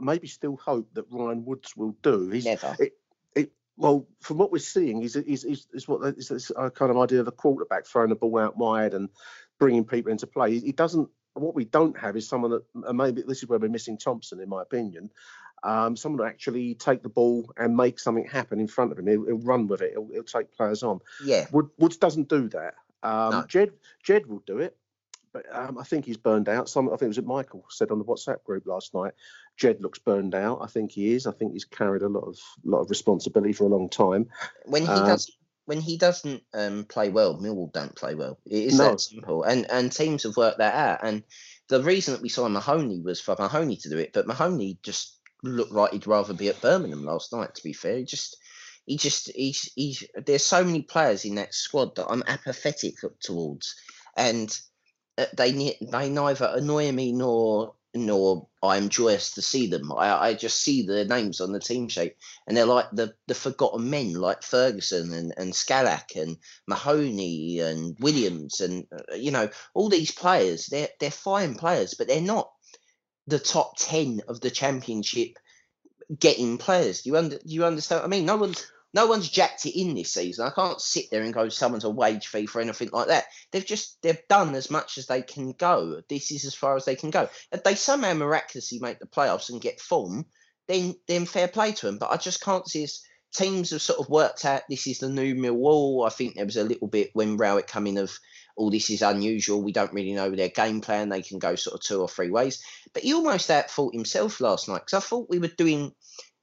[0.00, 2.28] maybe still hope that Ryan Woods will do.
[2.30, 2.76] He's, Never.
[2.78, 2.92] It,
[3.34, 6.98] it, well, from what we're seeing, is is, is, is what is this kind of
[6.98, 9.08] idea of a quarterback throwing the ball out wide and
[9.58, 10.58] bringing people into play.
[10.58, 11.08] He doesn't.
[11.34, 14.48] What we don't have is someone that maybe this is where we're missing Thompson, in
[14.48, 15.10] my opinion.
[15.62, 19.06] Um, someone to actually take the ball and make something happen in front of him.
[19.06, 19.92] He'll, he'll run with it.
[19.92, 21.00] He'll, he'll, take players on.
[21.22, 21.46] Yeah.
[21.50, 22.74] Woods doesn't do that.
[23.06, 23.42] Um, No.
[23.46, 24.76] Jed Jed will do it,
[25.32, 26.68] but um, I think he's burned out.
[26.68, 29.12] Some I think it was Michael said on the WhatsApp group last night.
[29.56, 30.58] Jed looks burned out.
[30.62, 31.26] I think he is.
[31.26, 34.28] I think he's carried a lot of lot of responsibility for a long time.
[34.64, 35.30] when he Uh, does
[35.66, 38.38] when he doesn't um, play well, Millwall don't play well.
[38.46, 38.90] It is No.
[38.90, 41.00] that simple, and and teams have worked that out.
[41.02, 41.22] And
[41.68, 45.18] the reason that we saw Mahoney was for Mahoney to do it, but Mahoney just
[45.42, 47.54] looked like he'd rather be at Birmingham last night.
[47.54, 48.36] To be fair, he just
[48.86, 53.74] he just he's he's there's so many players in that squad that I'm apathetic towards,
[54.16, 54.58] and
[55.18, 59.92] uh, they they neither annoy me nor nor I'm joyous to see them.
[59.92, 63.34] I, I just see their names on the team sheet and they're like the, the
[63.34, 69.48] forgotten men like Ferguson and, and Skalak and Mahoney and Williams and uh, you know
[69.72, 72.50] all these players they're they're fine players but they're not
[73.26, 75.38] the top 10 of the championship
[76.18, 77.02] getting players.
[77.02, 78.26] Do you under do you understand I mean?
[78.26, 81.48] No one's no one's jacked it in this season I can't sit there and go
[81.48, 85.06] someone's a wage fee for anything like that they've just they've done as much as
[85.06, 88.80] they can go this is as far as they can go if they somehow miraculously
[88.80, 90.26] make the playoffs and get form
[90.68, 91.98] then then fair play to them.
[91.98, 93.02] But I just can't see us.
[93.32, 96.06] Teams have sort of worked out this is the new Millwall.
[96.06, 98.16] I think there was a little bit when Rowett come in of,
[98.56, 99.62] oh, this is unusual.
[99.62, 101.10] We don't really know their game plan.
[101.10, 102.62] They can go sort of two or three ways.
[102.94, 105.92] But he almost outthought himself last night because I thought we were doing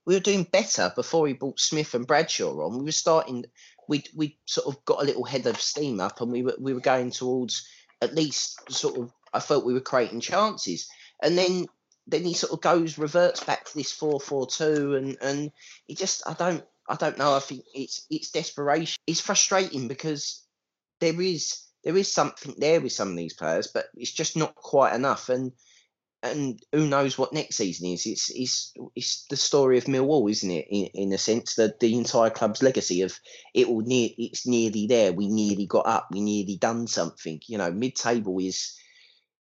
[0.06, 2.78] we were doing better before he brought Smith and Bradshaw on.
[2.80, 3.46] We were starting.
[3.88, 6.74] We we sort of got a little head of steam up, and we were we
[6.74, 7.68] were going towards
[8.02, 9.12] at least sort of.
[9.34, 10.88] I felt we were creating chances,
[11.22, 11.68] and then
[12.08, 15.52] then he sort of goes reverts back to this four four two, and and
[15.88, 17.36] he just I don't I don't know.
[17.36, 18.98] I think it's it's desperation.
[19.08, 20.46] It's frustrating because
[21.00, 24.56] there is there is something there with some of these players, but it's just not
[24.56, 25.30] quite enough.
[25.30, 25.54] And
[26.24, 28.06] and who knows what next season is?
[28.06, 30.68] It's it's it's the story of Millwall, isn't it?
[30.70, 33.20] In, in a sense, that the entire club's legacy of
[33.54, 35.14] it will near it's nearly there.
[35.14, 36.08] We nearly got up.
[36.12, 37.42] We nearly done something.
[37.48, 38.76] You know, mid table is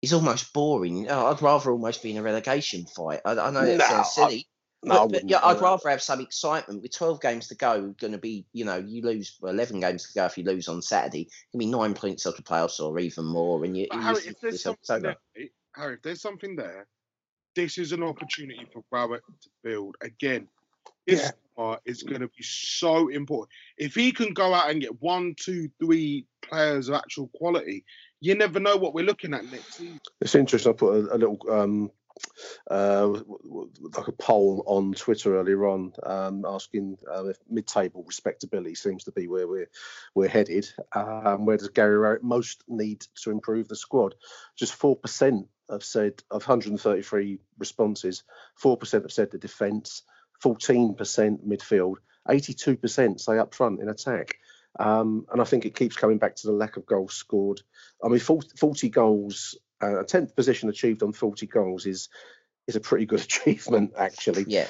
[0.01, 1.09] is almost boring.
[1.09, 3.21] Oh, I'd rather almost be in a relegation fight.
[3.25, 4.47] I, I know that No, sounds I- silly.
[4.83, 6.83] No, I but, but wouldn't, yeah, I'd rather have some excitement.
[6.83, 10.07] With 12 games to go, going to be, you know, you lose well, 11 games
[10.07, 11.21] to go if you lose on Saturday.
[11.21, 13.65] It can be nine points out of playoffs or even more.
[13.65, 15.15] And you, But you Harry, if there's something
[15.77, 15.85] it's over.
[15.85, 16.87] there, Harry, if there's something there,
[17.55, 20.47] this is an opportunity for Rowett to build again.
[21.05, 21.31] This Yeah.
[21.55, 23.49] part is going to be so important.
[23.77, 27.85] If he can go out and get one, two, three players of actual quality,
[28.19, 29.99] you never know what we're looking at next season.
[30.21, 30.71] It's interesting.
[30.71, 31.91] I put a, a little um,
[32.69, 39.03] uh, like a poll on Twitter earlier on, um, asking uh, if mid-table respectability seems
[39.05, 39.69] to be where we're
[40.15, 40.67] we're headed.
[40.93, 44.15] Um, where does Gary Rowett most need to improve the squad?
[44.55, 48.23] Just four percent have said of 133 responses,
[48.55, 50.03] four percent have said the defence,
[50.41, 51.95] 14 percent midfield,
[52.29, 54.37] 82 percent say up front in attack.
[54.79, 57.61] Um, and I think it keeps coming back to the lack of goals scored.
[58.03, 62.09] I mean, 40, 40 goals, uh, a tenth position achieved on 40 goals is
[62.67, 64.45] is a pretty good achievement, actually.
[64.47, 64.67] Yeah.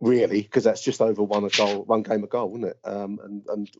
[0.00, 2.78] Really, because that's just over one a goal, one game a goal, isn't it?
[2.84, 3.70] Um, and and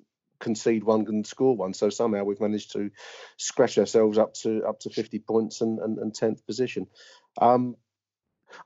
[0.44, 1.74] concede one and score one.
[1.74, 2.90] So somehow we've managed to
[3.36, 6.86] scratch ourselves up to up to 50 points and and, and 10th position.
[7.40, 7.76] Um,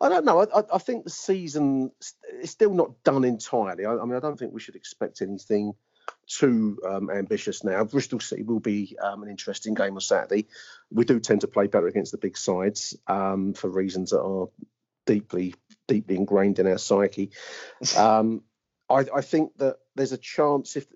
[0.00, 0.42] I don't know.
[0.42, 1.92] I, I, think the season
[2.42, 3.86] is still not done entirely.
[3.86, 5.72] I, I mean, I don't think we should expect anything
[6.26, 7.84] too um, ambitious now.
[7.84, 10.46] Bristol City will be um, an interesting game on Saturday.
[10.90, 14.48] We do tend to play better against the big sides um, for reasons that are
[15.06, 15.54] deeply,
[15.86, 17.30] deeply ingrained in our psyche.
[17.96, 18.42] Um,
[18.90, 20.86] I, I think that there's a chance if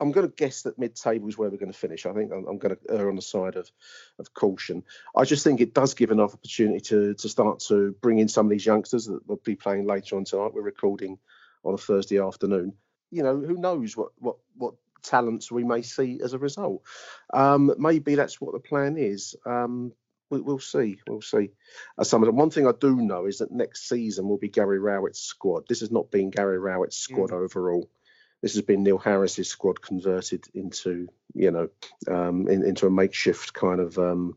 [0.00, 2.06] I'm going to guess that mid-table is where we're going to finish.
[2.06, 3.70] I think I'm, I'm going to err on the side of
[4.18, 4.84] of caution.
[5.16, 8.46] I just think it does give enough opportunity to to start to bring in some
[8.46, 10.54] of these youngsters that will be playing later on tonight.
[10.54, 11.18] We're recording
[11.64, 12.74] on a Thursday afternoon.
[13.10, 16.82] You know, who knows what what what talents we may see as a result.
[17.32, 19.34] Um, maybe that's what the plan is.
[19.46, 19.92] Um,
[20.30, 21.00] we, we'll see.
[21.08, 21.50] We'll see.
[21.96, 22.36] Uh, some of them.
[22.36, 25.64] One thing I do know is that next season will be Gary Rowett's squad.
[25.68, 27.88] This has not been Gary Rowett's squad overall.
[28.42, 31.68] This has been Neil Harris's squad converted into, you know,
[32.08, 34.36] um, in, into a makeshift kind of um,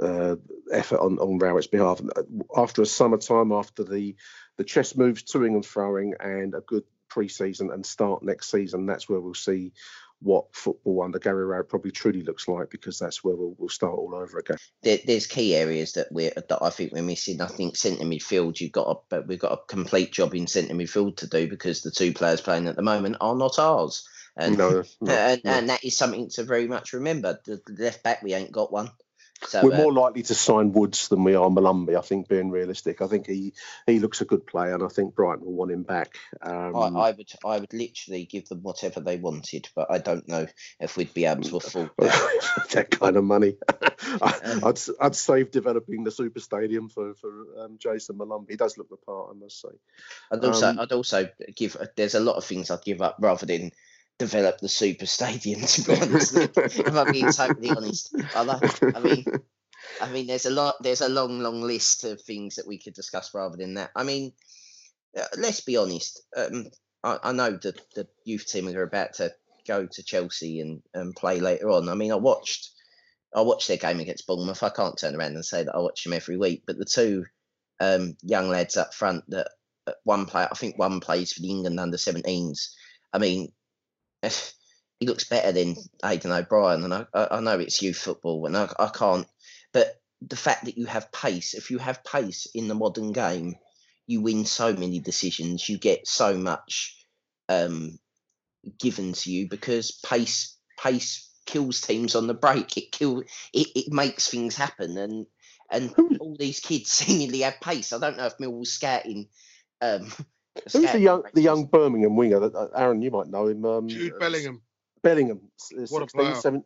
[0.00, 0.36] uh,
[0.72, 2.00] effort on, on Rowett's behalf.
[2.56, 4.16] After a summertime, after the
[4.58, 9.08] the chess moves, toing and throwing, and a good pre-season and start next season, that's
[9.08, 9.72] where we'll see
[10.22, 13.94] what football under Gary Rowett probably truly looks like because that's where we'll, we'll start
[13.94, 14.58] all over again.
[14.82, 17.40] There, there's key areas that we that I think we're missing.
[17.40, 20.74] I think centre midfield, you've got a, but we've got a complete job in centre
[20.74, 24.08] midfield to do because the two players playing at the moment are not ours.
[24.36, 25.50] And, No, no, and, no.
[25.50, 27.40] and that is something to very much remember.
[27.44, 28.90] The left back, we ain't got one.
[29.46, 32.50] So We're uh, more likely to sign Woods than we are Molumby, I think, being
[32.50, 33.02] realistic.
[33.02, 33.54] I think he,
[33.86, 36.16] he looks a good player, and I think Brighton will want him back.
[36.40, 40.28] Um, I, I would I would literally give them whatever they wanted, but I don't
[40.28, 40.46] know
[40.80, 42.68] if we'd be able to afford that.
[42.72, 43.56] that kind of money.
[44.20, 48.50] I, Um, I'd, I'd save developing the super stadium for, for um, Jayson Molumby.
[48.50, 49.68] He does look the part, I must say.
[50.30, 53.46] I'd also Um, I'd also give there's a lot of things I'd give up rather
[53.46, 53.70] than
[54.22, 56.36] develop the super stadium to be honest.
[56.36, 58.14] if I'm being totally honest.
[58.36, 58.42] I
[58.94, 59.24] I mean
[60.00, 62.94] I mean there's a lot there's a long, long list of things that we could
[62.94, 63.90] discuss rather than that.
[63.96, 64.32] I mean
[65.18, 66.22] uh, let's be honest.
[66.36, 66.68] Um,
[67.02, 69.34] I, I know that the youth team are about to
[69.66, 71.88] go to Chelsea and, and play later on.
[71.88, 72.70] I mean I watched
[73.34, 74.62] I watched their game against Bournemouth.
[74.62, 77.24] I can't turn around and say that I watch them every week, but the two
[77.80, 79.48] um, young lads up front that
[79.86, 82.68] uh, one player, I think one plays for the England under 17s.
[83.12, 83.52] I mean,
[85.00, 88.72] he looks better than Aiden O'Brien, and I, I know it's youth football, and I,
[88.78, 89.26] I can't.
[89.72, 93.56] But the fact that you have pace, if you have pace in the modern game,
[94.06, 95.68] you win so many decisions.
[95.68, 97.04] You get so much
[97.48, 97.98] um,
[98.78, 102.76] given to you because pace pace kills teams on the break.
[102.76, 103.28] It kill it,
[103.74, 105.26] it makes things happen, and
[105.70, 107.92] and all these kids seemingly have pace.
[107.92, 109.28] I don't know if Millwall's scouting.
[109.80, 110.12] Um,
[110.54, 112.40] Who's the scouting young the young Birmingham winger?
[112.40, 113.64] That uh, Aaron, you might know him.
[113.64, 114.62] Um, Jude uh, Bellingham.
[115.02, 115.40] Bellingham.
[115.72, 116.34] uh, What a 16, player.
[116.34, 116.64] 17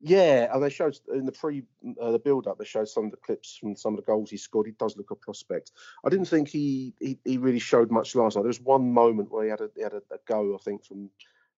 [0.00, 1.64] Yeah, and they showed in the pre
[2.00, 2.58] uh, the build up.
[2.58, 4.66] They showed some of the clips from some of the goals he scored.
[4.66, 5.72] He does look a prospect.
[6.04, 8.42] I didn't think he he, he really showed much last night.
[8.42, 10.84] There was one moment where he had a he had a, a go, I think,
[10.84, 11.10] from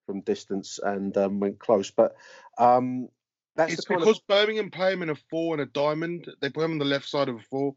[0.07, 1.91] from distance and um, went close.
[1.91, 2.17] But
[2.59, 3.09] um,
[3.57, 6.31] that's It's because of Birmingham play him in a four and a diamond.
[6.41, 7.75] They put him on the left side of a four,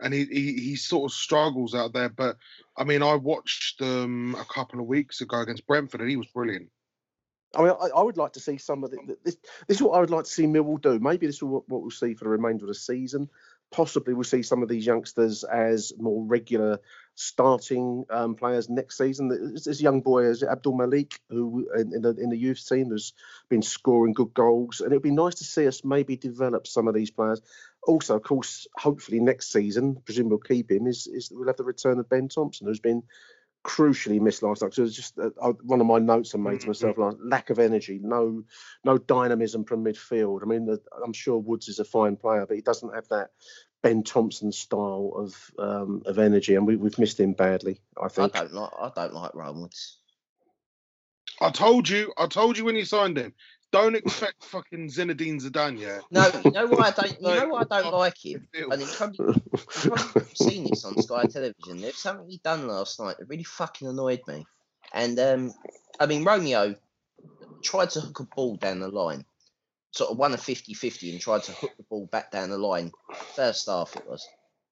[0.00, 2.08] and he, he he sort of struggles out there.
[2.08, 2.36] But
[2.76, 6.28] I mean, I watched them a couple of weeks ago against Brentford, and he was
[6.28, 6.70] brilliant.
[7.56, 9.36] I mean, I, I would like to see some of the, th- this.
[9.66, 10.98] This is what I would like to see Millwall do.
[10.98, 13.28] Maybe this is what, what we'll see for the remainder of the season.
[13.70, 16.80] Possibly we'll see some of these youngsters as more regular
[17.14, 19.28] starting um, players next season.
[19.28, 23.12] There's this young boy, is Abdul Malik, who in, the in the youth team has
[23.48, 26.94] been scoring good goals, and it'd be nice to see us maybe develop some of
[26.94, 27.42] these players.
[27.86, 30.86] Also, of course, hopefully next season, presumably we'll keep him.
[30.86, 33.02] Is, is we'll have the return of Ben Thompson, who's been
[33.68, 34.72] crucially missed last night.
[34.72, 37.50] So it was just uh, one of my notes I made to myself: like, lack
[37.50, 38.44] of energy, no,
[38.82, 40.42] no dynamism from midfield.
[40.42, 43.30] I mean, the, I'm sure Woods is a fine player, but he doesn't have that
[43.82, 47.82] Ben Thompson style of um, of energy, and we, we've missed him badly.
[48.02, 48.34] I think.
[48.34, 49.98] I don't like I don't like Ryan Woods.
[51.40, 53.34] I told you, I told you when you signed him.
[53.70, 56.00] Don't expect fucking Zinedine Zidane, yeah.
[56.10, 57.20] No, you know why I don't.
[57.20, 58.48] You know why I don't like him.
[58.54, 58.72] midfield.
[58.72, 61.80] And it's probably, you've probably seen this on Sky Television.
[61.80, 64.46] There's something he done last night that really fucking annoyed me.
[64.94, 65.52] And um,
[66.00, 66.76] I mean, Romeo
[67.62, 69.26] tried to hook a ball down the line,
[69.90, 72.92] sort of won a 50-50 and tried to hook the ball back down the line.
[73.34, 74.26] First half it was,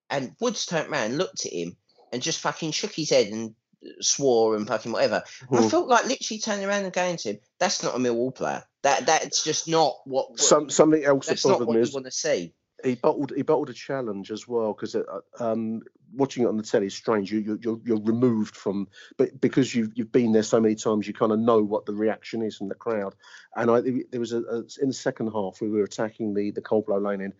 [0.09, 1.76] and Woods turned around, looked at him,
[2.12, 3.54] and just fucking shook his head and
[4.01, 5.22] swore and fucking whatever.
[5.51, 5.68] And I Hmm.
[5.68, 8.64] felt like literally turning around and going to him, "That's not a Millwall player.
[8.83, 10.31] That that's just not what.
[10.31, 12.94] what Some something else that that's not what me you is want to see." he
[12.94, 14.94] bottled he bottled a challenge as well because
[15.40, 15.81] um,
[16.12, 17.33] watching it on the telly is strange.
[17.33, 21.09] You you you're, you're removed from, but because you've you've been there so many times,
[21.09, 23.14] you kind of know what the reaction is from the crowd.
[23.57, 26.61] And I there was a, a in the second half we were attacking the the
[26.61, 27.33] Cold Blow Lane in.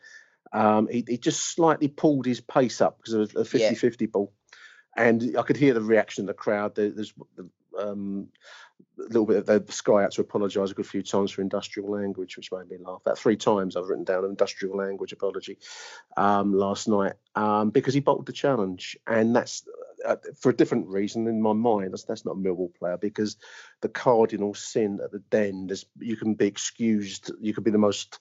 [0.53, 3.75] Um, he, he just slightly pulled his pace up because of a 50 Yeah.
[3.75, 4.33] 50 ball.
[4.97, 6.75] And I could hear the reaction of the crowd.
[6.75, 7.13] There, there's
[7.79, 8.29] um,
[8.99, 11.91] a little bit of the Sky had to apologise a good few times for industrial
[11.91, 13.01] language, which made me laugh.
[13.05, 15.59] About three times I've written down an industrial language apology
[16.17, 19.65] um, last night um, because he bottled the challenge, and that's
[20.05, 21.93] uh, for a different reason in my mind.
[21.93, 23.37] That's, that's not a Millwall player because
[23.83, 25.69] the cardinal sin at the den.
[25.71, 27.31] is you can be excused.
[27.41, 28.19] You can be the most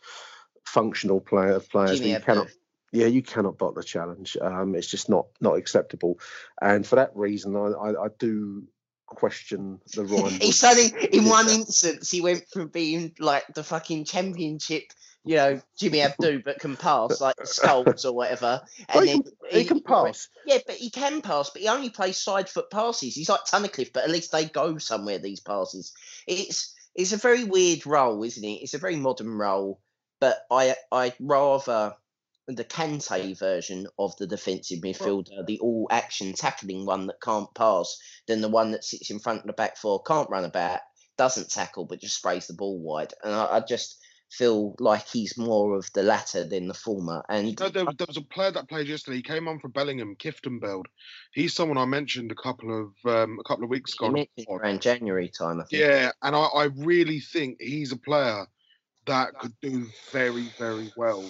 [0.65, 2.47] functional player of players, Jimmy but you cannot.
[2.91, 4.37] Yeah, you cannot bottle the challenge.
[4.39, 6.19] Um, it's just not not acceptable,
[6.61, 8.67] and for that reason, I, I, I do
[9.05, 10.39] question the Ryan.
[10.39, 14.83] He suddenly, in one instance, he went from being like the fucking championship,
[15.23, 18.61] you know, Jimmy Abdou, but can pass like the skulls or whatever.
[18.89, 20.29] And he, then can, he can pass.
[20.45, 23.15] Yeah, but he can pass, but he only plays side foot passes.
[23.15, 25.19] He's like Tunnicliffe, but at least they go somewhere.
[25.19, 25.93] These passes.
[26.27, 28.61] It's it's a very weird role, isn't it?
[28.61, 29.79] It's a very modern role,
[30.19, 31.95] but I I rather
[32.47, 37.97] the Kante version of the defensive midfielder, the all action tackling one that can't pass,
[38.27, 40.79] than the one that sits in front of the back four, can't run about,
[41.17, 43.13] doesn't tackle but just sprays the ball wide.
[43.23, 43.97] And I, I just
[44.31, 47.23] feel like he's more of the latter than the former.
[47.29, 49.17] And You know, there, there was a player that played yesterday.
[49.17, 50.85] He came on for Bellingham, Kieftenbeld.
[51.33, 52.69] He's someone I mentioned a couple
[53.05, 54.07] of um, a couple of weeks ago.
[54.07, 54.61] on the mentioned pod.
[54.61, 55.81] around January time, I think.
[55.81, 58.45] Yeah, and I, I really think he's a player
[59.05, 61.23] that could do very, very well.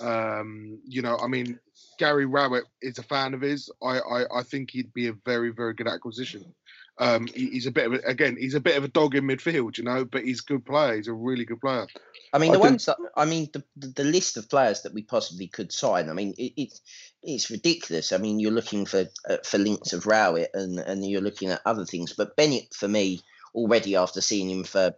[0.00, 1.58] Um, you know, I mean,
[1.98, 3.70] Gary Rowett is a fan of his.
[3.82, 6.54] I, I, I think he'd be a very, very good acquisition.
[6.98, 9.24] Um, he- he's a bit of a, again, he's a bit of a dog in
[9.24, 10.96] midfield, you know, but he's a good player.
[10.96, 11.86] He's a really good player.
[12.32, 14.82] I mean, I the think- ones that I mean, the, the the list of players
[14.82, 16.08] that we possibly could sign.
[16.08, 16.80] I mean, it, it's
[17.22, 18.12] it's ridiculous.
[18.12, 21.60] I mean, you're looking for uh, for links of Rowett and and you're looking at
[21.66, 22.12] other things.
[22.14, 23.20] But Bennett, for me,
[23.54, 24.94] already after seeing him for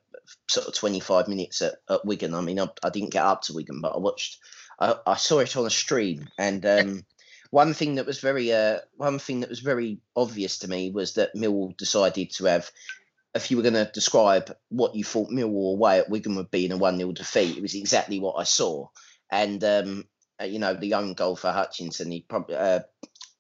[0.49, 2.35] sort of 25 minutes at, at Wigan.
[2.35, 4.39] I mean, I, I didn't get up to Wigan, but I watched.
[4.79, 7.05] I, I saw it on a stream, and um,
[7.51, 11.15] one thing that was very uh, one thing that was very obvious to me was
[11.15, 12.71] that Millwall decided to have
[13.35, 16.65] if you were going to describe what you thought Millwall away at Wigan would be
[16.65, 18.89] in a 1 0 defeat, it was exactly what I saw.
[19.31, 20.05] And, um,
[20.41, 22.81] uh, you know, the young goal for Hutchinson, he probably, uh,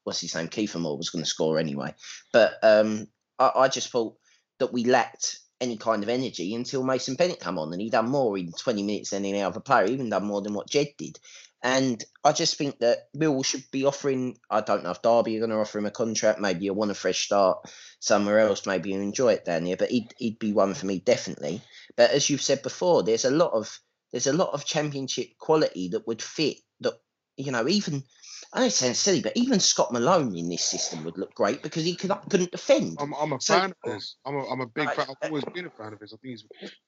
[0.04, 0.48] what's his name?
[0.48, 1.94] Kieffer Moore was going to score anyway.
[2.32, 4.16] But um, I, I just thought
[4.58, 8.08] that we lacked any kind of energy until Mason Bennett come on and he done
[8.08, 11.18] more in 20 minutes than any other player, even done more than what Jed did.
[11.62, 15.40] And I just think that Millwall should be offering, I don't know if Derby are
[15.40, 17.68] going to offer him a contract, maybe you want a fresh start
[17.98, 21.00] somewhere else, maybe you enjoy it down here, but he'd, he'd be one for me
[21.00, 21.60] definitely.
[21.96, 23.80] But as you've said before, there's a lot of
[24.12, 26.94] there's a lot of championship quality that would fit that
[27.38, 28.02] you know, even
[28.52, 31.62] I know it sounds silly, but even Scott Malone in this system would look great
[31.62, 32.96] because he could, couldn't defend.
[32.98, 34.16] I'm, I'm a So- fan of his.
[34.24, 35.06] I'm a, I'm a big Right, fan.
[35.10, 36.14] I've uh, always been a fan of his.
[36.14, 36.44] I think he's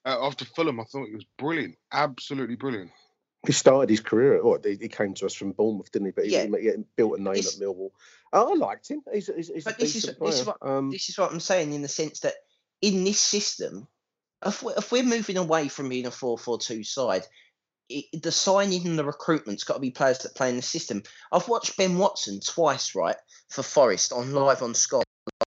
[0.06, 0.80] uh, after Fulham.
[0.80, 2.90] I thought he was brilliant, absolutely brilliant.
[3.46, 4.64] He started his career at what?
[4.64, 6.12] He, he came to us from Bournemouth, didn't he?
[6.12, 6.44] But he, Yeah.
[6.46, 7.90] he, he built a name This- at Millwall.
[8.32, 9.02] Oh, I liked him.
[9.12, 11.30] He's, he's, he's a But this is- decent this is what- um, this is what
[11.32, 12.34] I'm saying in the sense that
[12.80, 13.86] in this system,
[14.44, 17.22] if we're, if we're moving away from being a 4 4 2 side,
[17.90, 21.02] it, the signing and the recruitment's got to be players that play in the system.
[21.32, 23.16] I've watched Ben Watson twice, right,
[23.50, 25.02] for Forest on live on Sky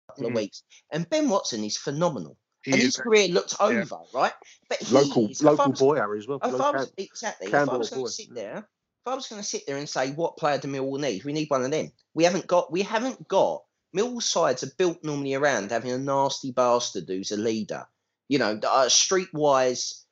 [0.08, 0.28] couple Mhm.
[0.28, 2.36] of weeks, and Ben Watson is phenomenal.
[2.62, 2.86] He and is.
[2.86, 3.66] his career looked yeah.
[3.66, 4.32] over, right?
[4.68, 6.38] But local is, local was- boy Harry as well.
[6.42, 9.42] if I was, exactly, if I was going to sit there, if I was going
[9.42, 11.92] to sit there and say what player do Millwall need, we need one of them.
[12.14, 13.64] We haven't got, we haven't got.
[13.94, 17.86] Millwall sides are built normally around having a nasty bastard who's a leader,
[18.28, 20.03] you know, a streetwise, a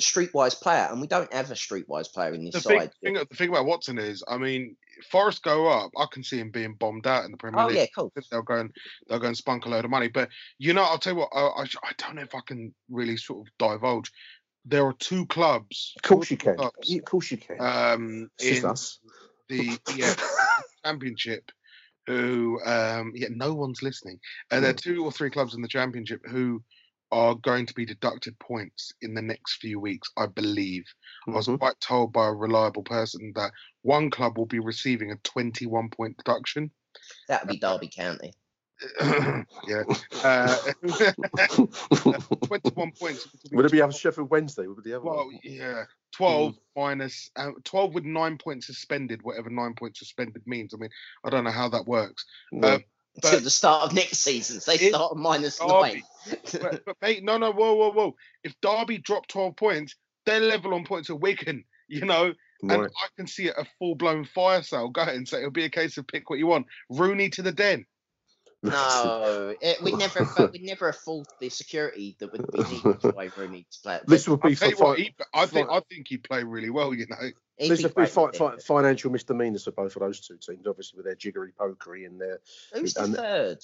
[0.00, 2.90] streetwise player, and we don't have a streetwise player in this the thing, side.
[3.02, 4.76] thing, the thing about Watson is, I mean,
[5.10, 5.90] Forest go up.
[5.96, 7.76] I can see him being bombed out in the Premier oh League.
[7.76, 8.12] yeah, cool.
[8.30, 8.70] They'll go and
[9.08, 10.08] they'll go and spunk a load of money.
[10.08, 11.30] But you know, I'll tell you what.
[11.32, 14.10] I, I, I don't know if I can really sort of divulge.
[14.64, 15.94] There are two clubs.
[15.96, 16.56] Of course you can.
[16.56, 17.60] clubs, Yeah, Of course you can.
[17.60, 19.00] Um, it's in us.
[19.48, 20.22] the EFL
[20.84, 21.50] Championship,
[22.06, 24.20] who um, yeah, no one's listening.
[24.50, 26.62] And there are two or three clubs in the Championship who
[27.12, 30.84] are going to be deducted points in the next few weeks, I believe.
[31.28, 31.58] I was Mhm.
[31.58, 36.16] quite told by a reliable person that one club will be receiving a 21 point
[36.16, 36.70] deduction.
[37.28, 38.32] That would be Derby County.
[39.68, 39.84] yeah.
[40.24, 40.56] Uh,
[42.46, 43.28] 21 points.
[43.52, 44.66] Would it be other Sheffield Wednesday?
[44.66, 45.38] Would it be the other Well, one?
[45.44, 45.84] yeah,
[46.16, 50.74] 12 minus uh, 12 with nine points suspended, whatever nine points suspended means.
[50.74, 50.90] I mean,
[51.24, 52.24] I don't know how that works.
[52.50, 52.74] No.
[52.74, 52.84] um,
[53.16, 55.72] Until the start of next season, so they start on minus Derby.
[55.72, 56.02] nine.
[56.52, 58.16] But, but mate, no, no, whoa, whoa, whoa.
[58.44, 63.08] If Derby drop 12 points, they're level on points with Wigan, you know, and I
[63.16, 65.26] can see it a full blown fire sale going.
[65.26, 66.66] So it'll be a case of pick what you want.
[66.88, 67.86] Rooney to the den.
[68.64, 73.10] No, it, we never, but we never afford the security that would be needed for
[73.10, 73.98] Wayne Rooney to play.
[74.06, 76.22] This would I'll be tell for you what, he, I think fi- I think he'd
[76.22, 77.16] play really well, you know.
[77.58, 80.66] He'd this be would great fi- fi- financial misdemeanors for both of those two teams,
[80.66, 82.40] obviously with their jiggery pokery and their.
[82.74, 83.58] Who's the third?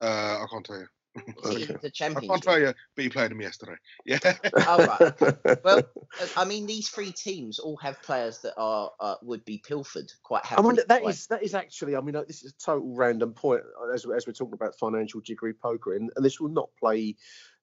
[0.00, 0.86] Uh, I can't tell you.
[1.44, 1.76] Is he Okay.
[1.82, 2.30] the I champion?
[2.30, 3.74] can't tell you, but he played him yesterday.
[4.06, 4.18] Yeah.
[4.66, 5.36] Oh, right.
[5.64, 5.82] Well,
[6.20, 10.10] Uh, I mean, these three teams all have players that are uh, would be pilfered
[10.22, 10.68] quite I happily.
[10.76, 11.96] mean, that by- is that is actually.
[11.96, 14.78] I mean, uh, this is a total random point uh, as, as we're talking about
[14.78, 17.16] financial jiggery pokery, and, and this will not play.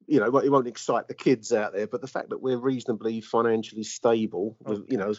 [0.07, 3.21] You know, it won't- excite the kids out there, but the fact that we're reasonably
[3.21, 5.13] financially stable, with, you know,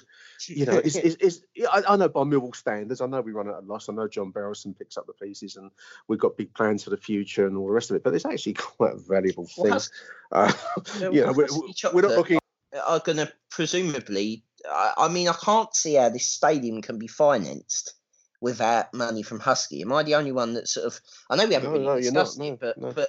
[0.49, 3.49] you know, is, is, is I, I know by Millwall standards, I know we run
[3.49, 3.89] at a loss.
[3.89, 5.71] I know John Berylson picks up the pieces, and
[6.09, 8.03] we've got big plans for the future and all the rest of it.
[8.03, 9.79] But it's actually quite a valuable thing.
[10.33, 10.53] Uh,
[11.01, 11.49] well, you know, we're,
[11.93, 12.39] we're not looking.
[12.87, 14.45] are going to presumably.
[14.71, 17.95] I, I mean, I can't see how this stadium can be financed
[18.41, 19.83] without money from Huski.
[19.83, 21.01] Am I the only one that sort of?
[21.29, 22.93] I know we haven't No, really no, not, no, it, but no.
[22.93, 23.09] but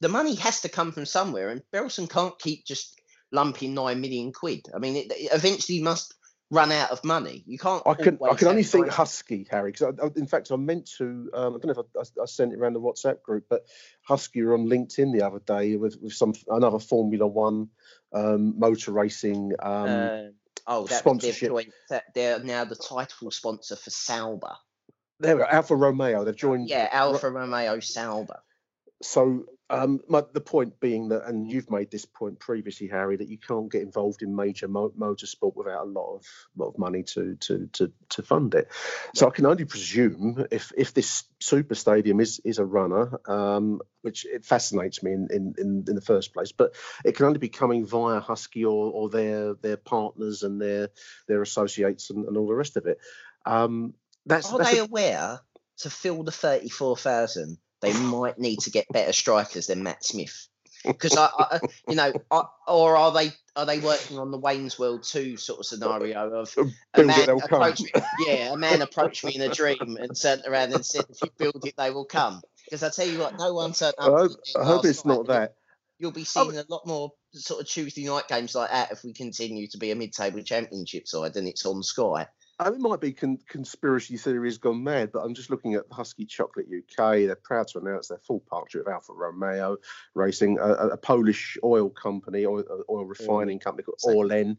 [0.00, 3.00] the money has to come from somewhere, and Berylson can't keep just
[3.32, 4.66] lumping nine million quid.
[4.74, 6.14] I mean, it, it eventually must
[6.50, 7.42] run out of money.
[7.46, 7.82] You can't.
[7.86, 9.72] I can I can only think Huski, Harry.
[9.72, 11.30] Because in fact, I meant to.
[11.34, 13.66] Um, I don't know if I, I, I sent it around the WhatsApp group, but
[14.08, 17.68] Huski were on LinkedIn the other day with, with some another Formula One
[18.12, 19.52] um, motor racing.
[19.60, 20.22] Um, Uh,
[20.66, 21.48] oh, that was their sponsorship.
[21.48, 21.72] joint.
[21.90, 24.54] That they're now the title sponsor for Sauber.
[25.20, 26.24] there we go, Alfa Romeo.
[26.24, 26.68] They've joined.
[26.68, 28.40] Yeah, Alfa Romeo Sauber.
[29.02, 33.28] So um, my, the point being that, and you've made this point previously, Harry, that
[33.28, 36.24] you can't get involved in major mo- motorsport without a lot of
[36.56, 38.68] lot of money to to to to fund it.
[39.14, 43.80] So I can only presume if if this super stadium is is a runner, um,
[44.02, 47.38] which it fascinates me in, in in in the first place, but it can only
[47.40, 50.90] be coming via Huski or or their their partners and their
[51.26, 52.98] their associates and, and all the rest of it.
[53.44, 53.94] Um,
[54.26, 55.40] that's, Are that's they a- aware
[55.78, 57.58] to fill the thirty-four thousand?
[57.86, 60.48] They might need to get better strikers than Matt Smith.
[60.84, 64.78] Because I, I, you know, I, or are they are they working on the Wayne's
[64.78, 66.54] World two sort of scenario of
[66.94, 67.90] a man approached me,
[68.26, 71.30] yeah, a man approached me in a dream and turned around and said, "If you
[71.38, 74.32] build it, they will come." Because I tell you what, no one turned I hope,
[74.60, 75.54] I hope it's not that.
[75.98, 79.02] You'll be oh, seeing a lot more sort of Tuesday night games like that if
[79.02, 82.26] we continue to be a mid-table championship side and it's on Sky.
[82.58, 86.66] It might be con- conspiracy theories gone mad, but I'm just looking at Huski Chocolate
[86.66, 87.26] UK.
[87.26, 89.76] They're proud to announce their full partnership with Alfa Romeo
[90.14, 94.00] Racing, a, a- Polish oil company, oil, oil refining company called.
[94.16, 94.56] Orlen.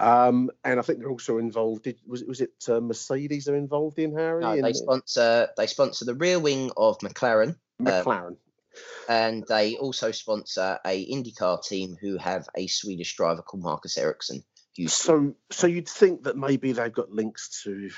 [0.00, 1.84] Um, and I think they're also involved.
[1.84, 4.42] Did, was, was it uh, Mercedes they're involved in, Harry?
[4.42, 8.36] No, they sponsor they sponsor the rear wing of McLaren, McLaren.
[9.08, 14.42] and they also sponsor a IndyCar team who have a Swedish driver called Marcus Ericsson.
[14.86, 17.90] So, so you'd think that maybe they've got links to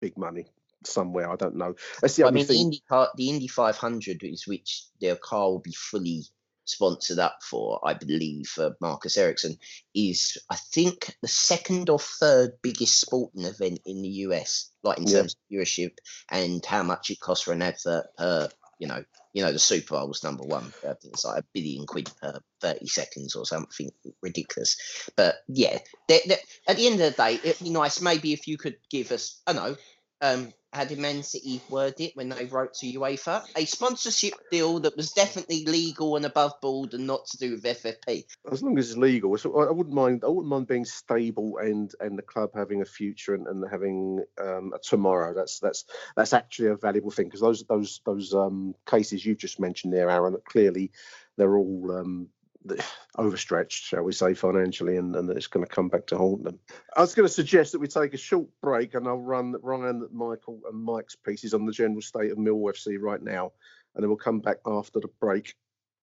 [0.00, 0.46] big money
[0.84, 1.30] somewhere.
[1.30, 1.74] I don't know.
[2.02, 2.56] That's the I only mean, thing.
[2.56, 6.24] the Indy car, the Indy 500 is which their car will be fully
[6.64, 9.56] sponsored up for, I believe, for Marcus Ericsson,
[9.94, 15.06] is I think the second or third biggest sporting event in the US, like in
[15.06, 15.18] Yeah.
[15.18, 15.96] terms of viewership
[16.30, 18.48] and how much it costs for an advert per,
[18.78, 20.72] you know, you know, the Super Bowl was number one.
[20.78, 23.90] I think it's like a billion quid per 30 seconds or something
[24.22, 24.76] ridiculous.
[25.16, 28.46] But yeah, they they at the end of the day, it'd be nice maybe if
[28.46, 29.76] you could give us, I know,
[30.20, 33.42] um, how did Man City word it when they wrote to UEFA?
[33.56, 37.62] A sponsorship deal that was definitely legal and above board and not to do with
[37.62, 38.24] FFP.
[38.50, 40.22] as long as it's legal, so I wouldn't mind.
[40.24, 44.24] I wouldn't mind being stable and and the club having a future and, and having
[44.38, 45.34] um, a tomorrow.
[45.34, 49.60] That's that's that's actually a valuable thing because those those those um, cases you've just
[49.60, 50.92] mentioned there, Aaron, clearly
[51.36, 52.28] they're all um,
[53.18, 56.58] overstretched, shall we say, financially, and, and it's going to come back to haunt them.
[56.96, 60.08] I was going to suggest that we take a short break and I'll run Ryan,
[60.12, 63.52] Michael, and Mike's pieces on the general state of Mill FC right now,
[63.94, 65.54] and then we'll come back after the break.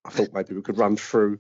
[0.06, 1.40] I thought maybe we could run through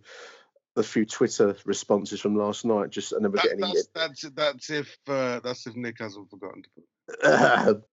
[0.75, 3.61] a few Twitter responses from last night, just and then we That, get any.
[3.61, 7.83] that's that's that's if uh, that's if Nick hasn't forgotten to put.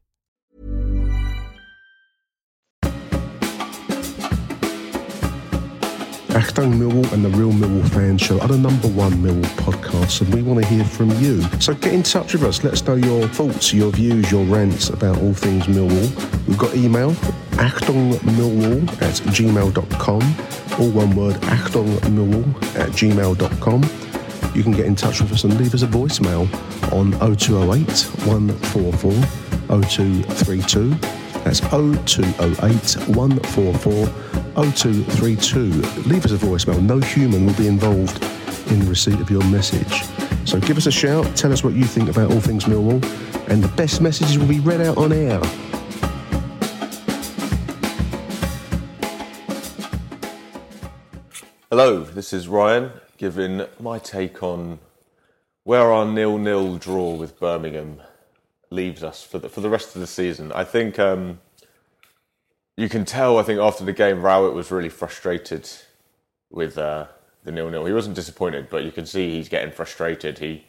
[6.41, 10.33] Achtung Millwall and the Real Millwall Fan Show are the number one Millwall podcast, and
[10.33, 11.43] we want to hear from you.
[11.59, 12.63] So get in touch with us.
[12.63, 16.47] Let us know your thoughts, your views, your rants about all things Millwall.
[16.47, 17.11] We've got email,
[17.61, 20.21] achtungmillwall at gmail.com,
[20.79, 24.55] all one word, achtungmillwall at gmail.com.
[24.55, 26.49] You can get in touch with us and leave us a voicemail
[26.91, 27.85] on 0208
[28.25, 29.11] 144
[29.79, 31.20] 0232.
[31.43, 34.05] That's 0208 144
[34.55, 35.59] 0232.
[36.07, 36.81] Leave us a voicemail.
[36.81, 38.23] No human will be involved
[38.71, 40.03] in the receipt of your message.
[40.45, 43.03] So give us a shout, tell us what you think about all things Millwall,
[43.49, 45.39] and the best messages will be read out on air.
[51.69, 54.79] Hello, this is Ryan giving my take on
[55.63, 58.01] where our nil-nil draw with Birmingham
[58.71, 60.51] leaves us for the for the rest of the season.
[60.53, 61.39] I think um,
[62.77, 63.37] you can tell.
[63.37, 65.69] I think after the game, Rowett was really frustrated
[66.49, 67.07] with uh,
[67.43, 67.85] the nil-nil.
[67.85, 70.39] He wasn't disappointed, but you can see he's getting frustrated.
[70.39, 70.63] He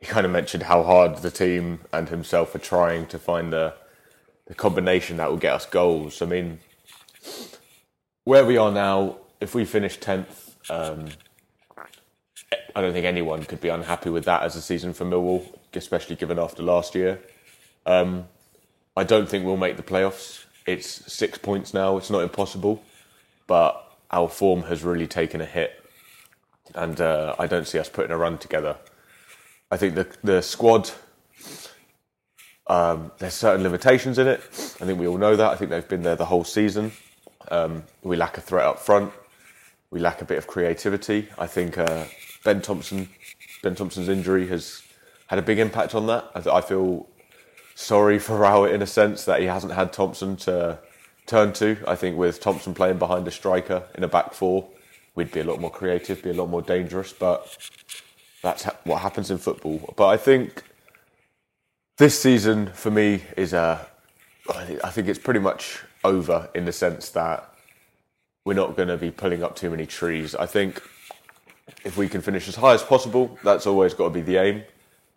[0.00, 3.74] he kind of mentioned how hard the team and himself are trying to find the
[4.46, 6.20] the combination that will get us goals.
[6.20, 6.58] I mean,
[8.24, 10.56] where we are now, if we finish tenth.
[10.68, 11.06] Um,
[12.74, 16.14] I don't think anyone could be unhappy with that as a season for Millwall, especially
[16.14, 17.18] given after last year.
[17.86, 18.26] Um,
[18.96, 20.44] I don't think we'll make the playoffs.
[20.66, 21.96] It's six points now.
[21.96, 22.82] It's not impossible,
[23.46, 25.72] but our form has really taken a hit,
[26.74, 28.76] and uh, I don't see us putting a run together.
[29.70, 30.90] I think the the squad.
[32.68, 34.40] Um, there's certain limitations in it.
[34.80, 35.52] I think we all know that.
[35.52, 36.90] I think they've been there the whole season.
[37.48, 39.12] Um, we lack a threat up front.
[39.90, 41.28] We lack a bit of creativity.
[41.38, 42.06] I think uh,
[42.42, 43.08] Ben Thompson,
[43.62, 44.82] Ben Thompson's injury has
[45.28, 46.24] had a big impact on that.
[46.34, 47.08] I, I feel
[47.76, 50.78] sorry for Rowett in a sense that he hasn't had Thompson to
[51.26, 51.76] turn to.
[51.86, 54.66] I think with Thompson playing behind a striker in a back four,
[55.14, 57.12] we'd be a lot more creative, be a lot more dangerous.
[57.12, 57.56] But
[58.42, 59.94] that's ha- what happens in football.
[59.94, 60.64] But I think
[61.98, 63.86] this season for me is a.
[64.48, 67.52] I think it's pretty much over in the sense that
[68.44, 70.36] we're not going to be pulling up too many trees.
[70.36, 70.80] I think
[71.84, 74.62] if we can finish as high as possible, that's always got to be the aim.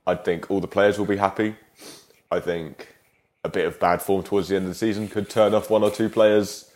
[0.08, 1.56] I think all the players will be happy.
[2.32, 2.96] I think
[3.44, 5.84] a bit of bad form towards the end of the season could turn off one
[5.84, 6.72] or two players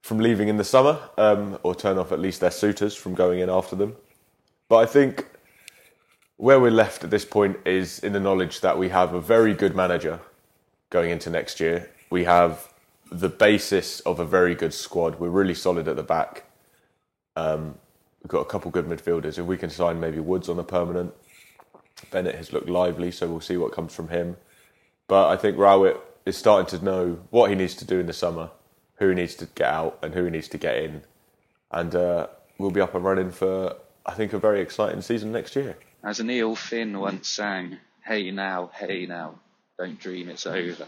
[0.00, 3.40] from leaving in the summer, um, or turn off at least their suitors from going
[3.40, 3.96] in after them.
[4.68, 5.26] But I think
[6.36, 9.52] where we're left at this point is in the knowledge that we have a very
[9.52, 10.20] good manager
[10.88, 11.90] going into next year.
[12.10, 12.72] We have
[13.10, 15.18] the basis of a very good squad.
[15.18, 16.44] We're really solid at the back.
[17.36, 17.74] Um,
[18.22, 19.38] we've got a couple good midfielders.
[19.38, 21.12] If we can sign maybe Woods on a permanent,
[22.10, 24.36] Bennett has looked lively, so we'll see what comes from him.
[25.08, 28.12] But I think Rowett is starting to know what he needs to do in the
[28.12, 28.50] summer,
[28.96, 31.02] who he needs to get out, and who he needs to get in,
[31.72, 32.26] and uh,
[32.58, 33.74] we'll be up and running for
[34.06, 35.76] I think a very exciting season next year.
[36.04, 39.40] As an Neil Finn once sang, "Hey now, hey now,
[39.78, 40.86] don't dream it's over."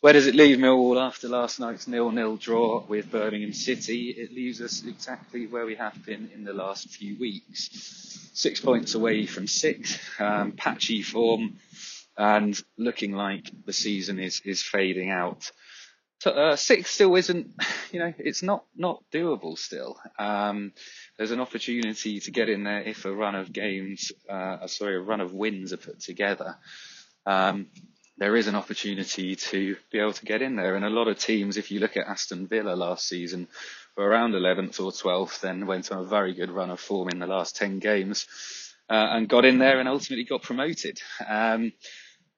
[0.00, 4.10] Where does it leave Millwall after last night's nil-nil draw with Birmingham City?
[4.10, 8.30] It leaves us exactly where we have been in the last few weeks.
[8.34, 11.58] Six points away from sixth, um, patchy form,
[12.16, 15.50] and looking like the season is, is fading out.
[16.24, 17.52] Uh, six still isn't,
[17.92, 19.98] you know, it's not, not doable still.
[20.18, 20.72] Um,
[21.18, 25.00] there's an opportunity to get in there if a run of games, uh, sorry, a
[25.00, 26.56] run of wins are put together.
[27.26, 27.66] Um,
[28.16, 30.76] there is an opportunity to be able to get in there.
[30.76, 33.48] And a lot of teams, if you look at Aston Villa last season,
[33.96, 37.18] were around 11th or 12th, then went on a very good run of form in
[37.18, 38.26] the last 10 games
[38.88, 41.00] uh, and got in there and ultimately got promoted.
[41.26, 41.72] Um,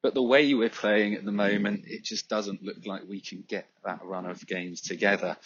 [0.06, 3.42] but the way we're playing at the moment, it just doesn't look like we can
[3.48, 5.36] get that run of games together.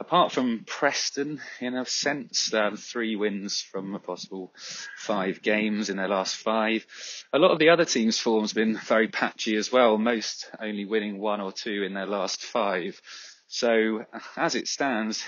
[0.00, 4.52] Apart from Preston, in a sense, um, three wins from a possible
[4.96, 6.84] five games in their last five.
[7.32, 11.20] A lot of the other teams' form's been very patchy as well, most only winning
[11.20, 13.00] one or two in their last five.
[13.46, 14.04] So
[14.36, 15.22] as it stands,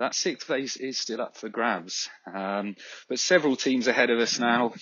[0.00, 2.10] that sixth place is still up for grabs.
[2.30, 2.76] Um,
[3.08, 4.74] but several teams ahead of us now.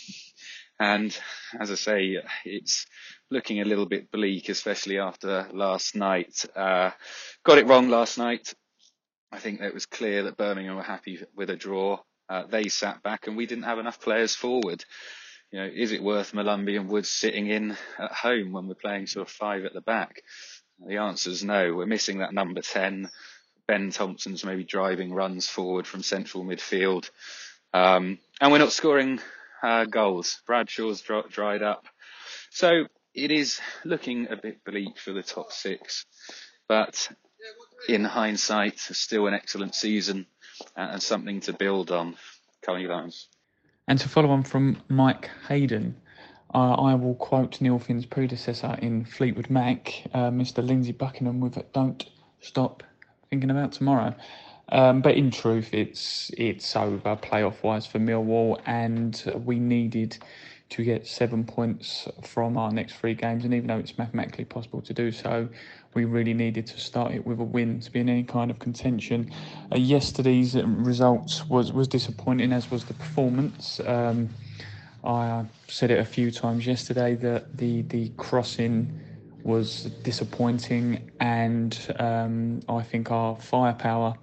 [0.78, 1.16] And
[1.58, 2.86] as I say, it's
[3.30, 6.44] looking a little bit bleak, especially after last night.
[6.54, 6.90] Uh,
[7.44, 8.54] got it wrong last night.
[9.32, 11.98] I think it was clear that Birmingham were happy with a draw.
[12.28, 14.84] Uh, they sat back and we didn't have enough players forward.
[15.52, 19.06] You know, is it worth Molumby and Woods sitting in at home when we're playing
[19.06, 20.22] sort of five at the back?
[20.84, 21.74] The answer is no.
[21.74, 23.10] We're missing that number 10.
[23.66, 27.10] Ben Thompson's maybe driving runs forward from central midfield.
[27.72, 29.20] Um, and we're not scoring
[29.62, 30.40] uh, goals.
[30.46, 31.86] Bradshaw's dr- dried up.
[32.50, 32.86] So
[33.16, 36.04] it is looking a bit bleak for the top six.
[36.68, 37.10] But
[37.88, 40.26] in hindsight, still an excellent season
[40.76, 42.16] and something to build on.
[42.62, 43.28] Cully Lyons.
[43.88, 45.96] And to follow on from Mike Hayden,
[46.52, 50.66] uh, I will quote Neil Finn's predecessor in Fleetwood Mac, uh, Mr.
[50.66, 52.04] Lindsey Buckingham, with "Don't
[52.40, 52.82] stop
[53.30, 54.14] thinking about tomorrow."
[54.68, 60.18] Um, but in truth, it's it's over playoff wise for Millwall, and we needed
[60.68, 63.44] to get seven points from our next three games.
[63.44, 65.48] And even though it's mathematically possible to do so,
[65.94, 68.58] we really needed to start it with a win to be in any kind of
[68.58, 69.30] contention.
[69.72, 73.80] Uh, yesterday's results was was disappointing, as was the performance.
[73.86, 74.28] Um,
[75.04, 79.00] I said it a few times yesterday that the the crossing
[79.42, 84.14] was disappointing, and um, I think our firepower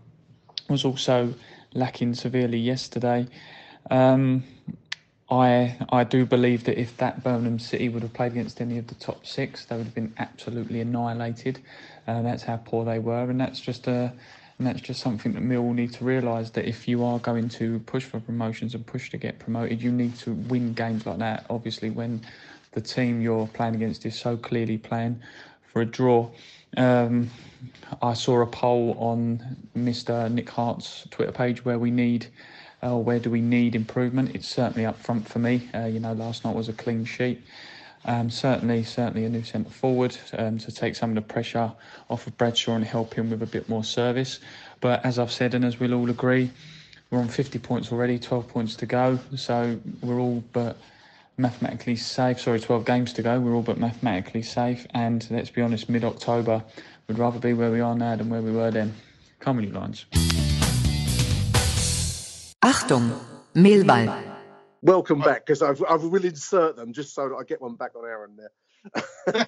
[0.69, 1.33] was also
[1.73, 3.27] lacking severely yesterday.
[3.89, 4.43] Um,
[5.34, 8.88] I I do believe that if that Birmingham City would have played against any of
[8.88, 11.59] the top six, they would have been absolutely annihilated.
[12.07, 14.13] Uh, that's how poor they were, and that's just a
[14.59, 17.79] and that's just something that Mill need to realise that if you are going to
[17.79, 21.45] push for promotions and push to get promoted, you need to win games like that.
[21.49, 22.21] Obviously, when
[22.73, 25.19] the team you're playing against is so clearly playing
[25.71, 26.29] for a draw.
[26.77, 27.29] Um,
[28.01, 30.31] I saw a poll on Mr.
[30.31, 32.27] Nick Hart's Twitter page where we need
[32.84, 34.36] uh, where do we need improvement?
[34.36, 35.69] It's certainly up front for me.
[35.73, 37.41] Uh, you know, last night was a clean sheet.
[38.05, 41.71] Um, certainly, certainly a new centre forward um, to take some of the pressure
[42.09, 44.39] off of Bradshaw and help him with a bit more service.
[44.81, 46.51] But as I've said, and as we'll all agree,
[47.09, 49.19] we're on 50 points already, 12 points to go.
[49.38, 50.75] So we're all but
[51.38, 52.41] mathematically safe.
[52.41, 53.39] Sorry, 12 games to go.
[53.39, 54.86] We're all but mathematically safe.
[54.93, 56.61] And let's be honest, mid October,
[57.07, 58.93] we'd rather be where we are now than where we were then.
[59.39, 60.05] Come on, you Lions.
[62.64, 63.11] Achtung,
[63.55, 64.24] Mehlball.
[64.82, 68.05] Welcome back, because I will insert them just so that I get one back on
[68.05, 68.51] Aaron there.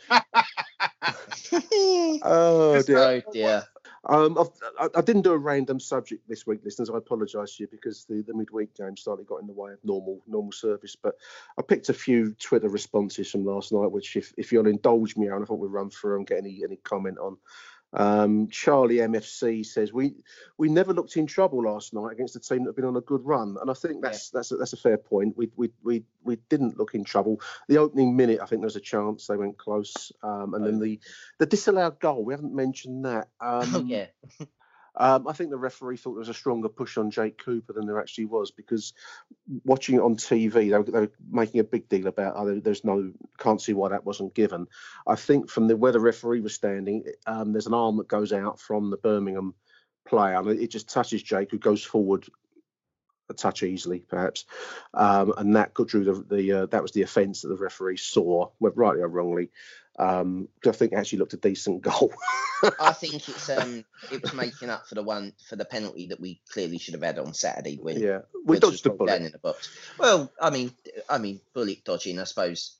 [2.21, 2.97] oh dear.
[2.97, 3.63] Oh dear.
[4.07, 4.37] Um,
[4.79, 6.89] I, I didn't do a random subject this week, listeners.
[6.89, 9.79] I apologise to you because the, the midweek game slightly got in the way of
[9.85, 10.97] normal normal service.
[11.01, 11.15] But
[11.57, 15.27] I picked a few Twitter responses from last night, which, if, if you'll indulge me,
[15.27, 17.37] Aaron, I thought we'd run through and get any any comment on.
[17.95, 20.15] Um, Charlie MFC says we
[20.57, 23.01] we never looked in trouble last night against a team that had been on a
[23.01, 24.39] good run, and I think that's yeah.
[24.39, 25.37] that's a, that's a fair point.
[25.37, 27.41] We, we we we didn't look in trouble.
[27.67, 30.79] The opening minute, I think there was a chance they went close, um, and then
[30.79, 30.99] the
[31.39, 32.23] the disallowed goal.
[32.23, 33.29] We haven't mentioned that.
[33.39, 34.07] Um, oh yeah.
[34.97, 37.85] Um, I think the referee thought there was a stronger push on Jake Cooper than
[37.85, 38.93] there actually was because
[39.63, 42.83] watching it on TV, they were, they were making a big deal about oh, there's
[42.83, 44.67] no can't see why that wasn't given.
[45.07, 48.31] I think from the where the referee was standing, um, there's an arm that goes
[48.33, 49.53] out from the Birmingham
[50.07, 52.27] player and it just touches Jake, who goes forward
[53.29, 54.45] a touch easily, perhaps,
[54.93, 58.49] um, and that drew the, the uh, that was the offence that the referee saw,
[58.59, 59.49] rightly or wrongly.
[59.97, 62.13] Um, I think actually looked a decent goal.
[62.79, 66.19] I think it's um, it was making up for the one for the penalty that
[66.19, 69.39] we clearly should have had on Saturday when yeah we dodged the bullet in the
[69.39, 69.69] box.
[69.97, 70.71] Well, I mean,
[71.09, 72.19] I mean bullet dodging.
[72.19, 72.75] I suppose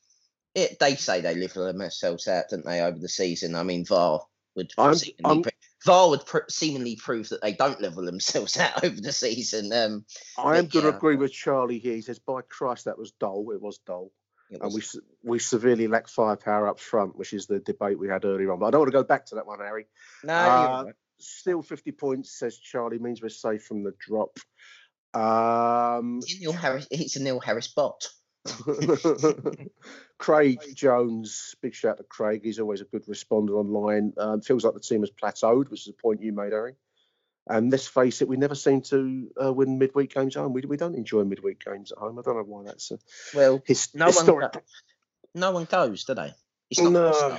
[0.53, 3.55] it, they say they live for themselves out, don't they, over the season?
[3.55, 4.21] I mean, VAR
[4.55, 5.43] would I'm, I'm,
[5.85, 9.71] VAR would pr- seemingly prove that they don't level themselves out over the season.
[9.71, 10.05] Um,
[10.37, 11.95] I am going to agree with Charlie here.
[11.95, 13.51] He says, "By Christ, that was dull.
[13.51, 14.11] It was dull."
[14.51, 14.81] and we
[15.23, 18.59] we severely lack firepower up front, which is the debate we had earlier on.
[18.59, 19.87] But I don't want to go back to that one, Harry.
[20.23, 20.93] No, uh, right.
[21.19, 24.37] still 50 points, says Charlie, means we're safe from the drop.
[25.13, 28.07] Um, it's, Neil Harris, it's a Neil Harris bot.
[30.17, 32.41] Craig Jones, big shout to Craig.
[32.43, 34.13] He's always a good responder online.
[34.17, 36.75] Um, feels like the team has plateaued, which is a point you made, Harry.
[37.47, 40.53] And let's face it, we never seem to uh, win midweek games at home.
[40.53, 42.17] We, we don't enjoy midweek games at home.
[42.17, 42.99] I don't know why that's a
[43.35, 43.61] well.
[43.65, 44.55] His, no historic.
[44.55, 44.63] one,
[45.35, 46.33] no one goes, do they?
[46.71, 47.37] It's not no.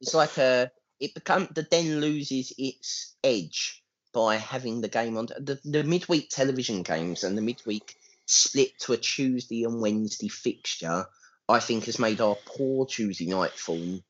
[0.00, 0.70] It's like a.
[1.00, 3.82] It become the Den loses its edge
[4.12, 7.96] by having the game on the, the midweek television games and the midweek
[8.26, 11.06] split to a Tuesday and Wednesday fixture.
[11.48, 14.02] I think has made our poor Tuesday night form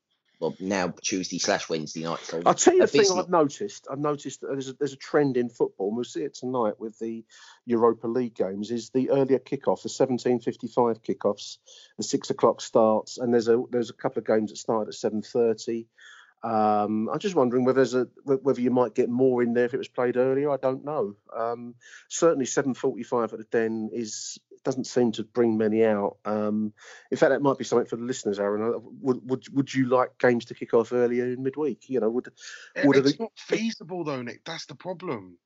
[0.43, 2.19] well now Tuesday slash Wednesday night.
[2.21, 3.87] So I'll tell you the thing I've noticed.
[3.91, 6.81] I've noticed that there's a, there's a trend in football, and we'll see it tonight
[6.81, 7.25] with the
[7.65, 8.71] Europa League games.
[8.71, 11.59] Is the earlier kickoff, the 17:55 kickoffs,
[11.97, 14.95] the six o'clock starts, and there's a there's a couple of games that start at
[14.95, 15.87] 7:30.
[16.45, 19.75] Um, I'm just wondering whether there's a whether you might get more in there if
[19.75, 20.51] it was played earlier.
[20.51, 21.15] I don't know.
[21.35, 21.75] Um,
[22.09, 26.19] certainly, 7:45 at the Den is doesn't seem to bring many out.
[26.25, 26.73] Um,
[27.11, 28.75] in fact, that might be something for the listeners, Aaron.
[28.75, 31.89] Uh, would would would you like games to kick off earlier in midweek?
[31.89, 32.29] You know, would
[32.85, 34.45] would it's it, not feasible though, Nick?
[34.45, 35.39] That's the problem.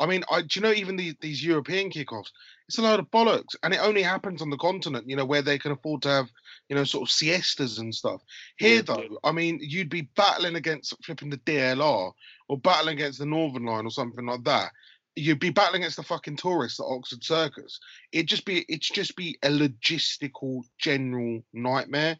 [0.00, 2.30] I mean, I, do you know even these these European kickoffs?
[2.68, 5.42] It's a load of bollocks, and it only happens on the continent, you know, where
[5.42, 6.28] they can afford to have,
[6.68, 8.20] you know, sort of siestas and stuff.
[8.58, 8.82] Here, Yeah.
[8.82, 12.12] though, I mean, you'd be battling against flipping the DLR
[12.48, 14.70] or battling against the Northern Line or something like that.
[15.16, 17.80] You'd be battling against the fucking tourists at Oxford Circus.
[18.12, 22.18] It'd just be, it's just be a logistical general nightmare.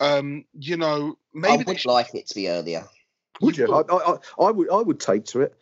[0.00, 2.84] Um, you know, maybe I they would should- like it to be earlier.
[3.40, 3.72] Would you?
[3.72, 4.16] I, I, I,
[4.46, 4.68] I would.
[4.70, 5.54] I would take to it.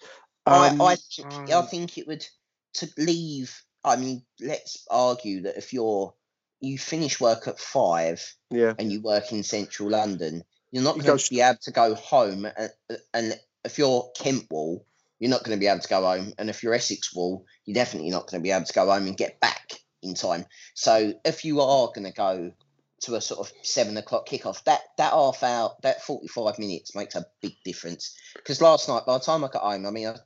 [0.47, 2.27] Um, I, I, think, I think it would
[2.75, 3.63] to leave.
[3.85, 6.15] I mean, let's argue that if you're
[6.61, 8.73] you finish work at five yeah.
[8.79, 11.95] and you work in central London, you're not going go to be able to go
[11.95, 12.47] home.
[12.57, 12.71] And,
[13.13, 14.85] and if you're Kent Wall,
[15.19, 16.33] you're not going to be able to go home.
[16.39, 19.07] And if you're Essex Wall, you're definitely not going to be able to go home
[19.07, 19.73] and get back
[20.03, 20.47] in time.
[20.75, 22.53] So if you are going to go
[23.03, 26.95] to a sort of seven o'clock kickoff, that that half hour, that forty five minutes
[26.95, 28.17] makes a big difference.
[28.35, 30.17] Because last night, by the time I got home, I mean, I,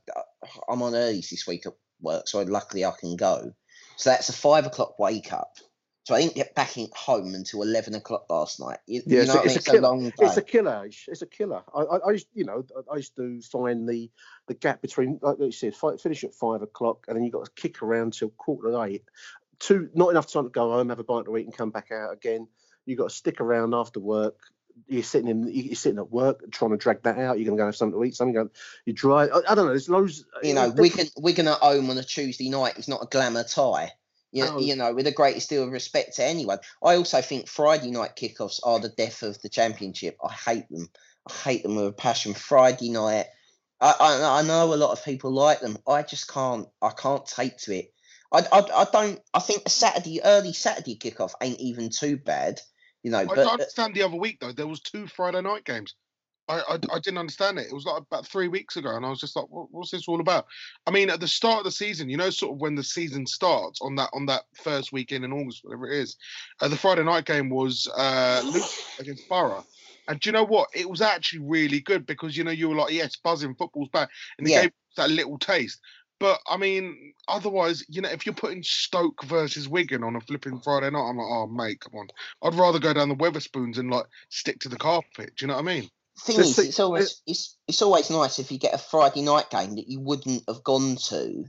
[0.68, 3.52] I'm on early this week at work, so luckily I can go.
[3.96, 5.56] So that's a five o'clock wake up.
[6.04, 8.78] So I didn't get back in home until eleven o'clock last night.
[8.86, 9.56] You, Yeah, you know so what I mean?
[9.56, 9.88] it's, It's a a killer.
[9.88, 10.12] long day.
[10.20, 10.86] It's a killer.
[10.86, 11.62] It's, it's a killer.
[11.74, 14.10] I, I, I used, you know, I used to find the
[14.48, 17.50] the gap between, like you said, finish at five o'clock, and then you got to
[17.54, 19.04] kick around till quarter to eight.
[19.60, 21.90] Two, not enough time to go home, have a bite to eat, and come back
[21.92, 22.48] out again.
[22.86, 24.36] You've got to stick around after work.
[24.88, 27.38] You're sitting in, you're sitting at work, trying to drag that out.
[27.38, 28.16] You're going to go have something to eat.
[28.16, 28.34] Something.
[28.34, 28.50] Going,
[28.86, 29.30] you drive.
[29.32, 29.68] I, I don't know.
[29.68, 30.24] There's loads.
[30.42, 33.92] you know, Wigan, Wigan at home on a Tuesday night It's not a glamour tie.
[34.32, 34.58] You, Oh.
[34.60, 36.58] you know, with the greatest deal of respect to anyone.
[36.82, 40.16] I also think Friday night kickoffs are the death of the championship.
[40.24, 40.88] I hate them.
[41.28, 42.32] I hate them with a passion.
[42.32, 43.26] Friday night.
[43.80, 45.76] I, I, I know a lot of people like them.
[45.86, 46.66] I just can't.
[46.80, 47.92] I can't take to it.
[48.32, 49.20] I, I, I don't.
[49.34, 52.60] I think a Saturday early Saturday kickoff ain't even too bad.
[53.02, 54.52] You know, I but don't understand the other week though.
[54.52, 55.94] There was two Friday night games.
[56.48, 57.68] I, I I didn't understand it.
[57.68, 60.08] It was like about three weeks ago, and I was just like, what, "What's this
[60.08, 60.46] all about?"
[60.86, 63.26] I mean, at the start of the season, you know, sort of when the season
[63.26, 66.16] starts on that on that first weekend in August, whatever it is,
[66.60, 68.68] uh, the Friday night game was uh, Luton
[68.98, 69.64] against Borough.
[70.08, 70.68] And do you know what?
[70.74, 74.08] It was actually really good because you know you were like, "Yes, buzzing, football's back,"
[74.38, 74.62] and it Yeah.
[74.62, 75.80] gave that little taste.
[76.20, 80.60] But I mean, otherwise, you know, if you're putting Stoke versus Wigan on a flipping
[80.60, 82.08] Friday night, I'm like, oh mate, come on.
[82.42, 85.32] I'd rather go down the Wetherspoons and like stick to the carpet.
[85.36, 85.90] Do you know what I mean?
[86.20, 89.22] thing So is, see- it's always it's it's always nice if you get a Friday
[89.22, 91.44] night game that you wouldn't have gone to,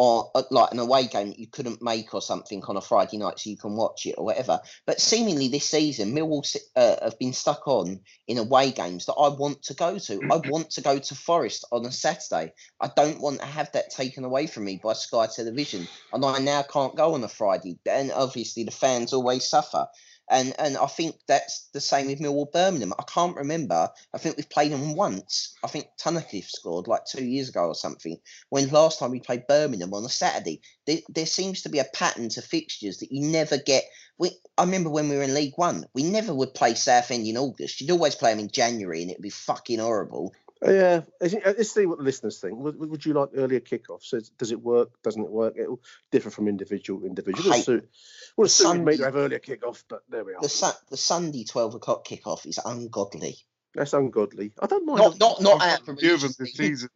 [0.00, 3.18] or uh, like an away game that you couldn't make or something on a Friday
[3.18, 4.58] night, so you can watch it or whatever.
[4.86, 9.28] But seemingly this season, Millwall uh, have been stuck on in away games that I
[9.28, 10.22] want to go to.
[10.30, 12.54] I want to go to Forest on a Saturday.
[12.80, 16.38] I don't want to have that taken away from me by Sky Television, and I
[16.38, 17.78] now can't go on a Friday.
[17.84, 19.86] And obviously, the fans always suffer.
[20.30, 22.94] And and I think that's the same with Millwall Birmingham.
[22.98, 23.90] I can't remember.
[24.14, 25.56] I think we've played them once.
[25.64, 28.16] I think Tunnicliffe scored like two years ago or something.
[28.48, 31.84] When last time we played Birmingham on a Saturday, there, there seems to be a
[31.84, 33.84] pattern to fixtures that you never get.
[34.18, 37.38] We, I remember when we were in League One, we never would play Southend in
[37.38, 37.80] August.
[37.80, 40.32] You'd always play them in January, and it'd be fucking horrible.
[40.62, 42.58] Yeah, is it- uh, let's see what the listeners think.
[42.58, 44.12] Would, would you like earlier kickoffs?
[44.12, 44.90] Is- Does it work?
[45.02, 45.54] Doesn't it work?
[45.56, 45.80] It'll
[46.10, 47.48] differ from individual individual.
[47.48, 47.88] Would Hate suit,
[48.36, 50.42] would Sunday- to have earlier kickoff, but there we are.
[50.42, 53.36] The Sun, the Sunday twelve o'clock kickoff is ungodly.
[53.74, 54.52] That's ungodly.
[54.60, 54.98] I don't mind.
[55.00, 56.88] Not not not out of a got a few of them religious this season.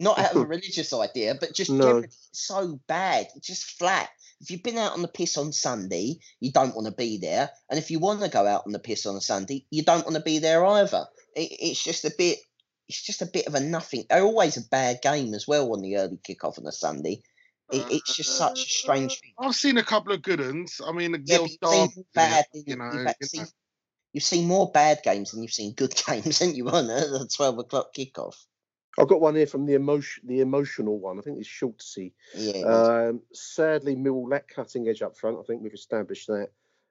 [0.00, 2.02] not out of a religious idea, but just No.
[2.32, 3.28] so bad.
[3.40, 4.08] Just flat.
[4.40, 7.50] If you've been out on the piss on Sunday, you don't want to be there,
[7.70, 10.04] and if you want to go out on the piss on a Sunday, you don't
[10.04, 11.06] want to be there either.
[11.34, 12.38] It, it's just a bit.
[12.88, 14.04] It's just a bit of a nothing.
[14.08, 17.22] They're always a bad game as well on the early kickoff on a Sunday.
[17.70, 19.32] It, it's just such a strange thing.
[19.38, 20.80] I've seen a couple of good ones.
[20.86, 22.44] I mean, a Yeah, little you've seen bad.
[22.54, 23.26] you You know, you've, you had- know.
[23.26, 23.46] seen,
[24.14, 26.66] you've seen more bad games than you've seen good games, haven't you?
[26.70, 28.36] On the twelve o'clock kickoff.
[28.98, 31.18] I've got one here from the emotion, the emotional one.
[31.18, 32.14] I think it's Schultzy.
[32.34, 32.62] Yeah.
[32.64, 35.38] Um, sadly, Millwall lack cutting edge up front.
[35.38, 36.48] I think we've established that,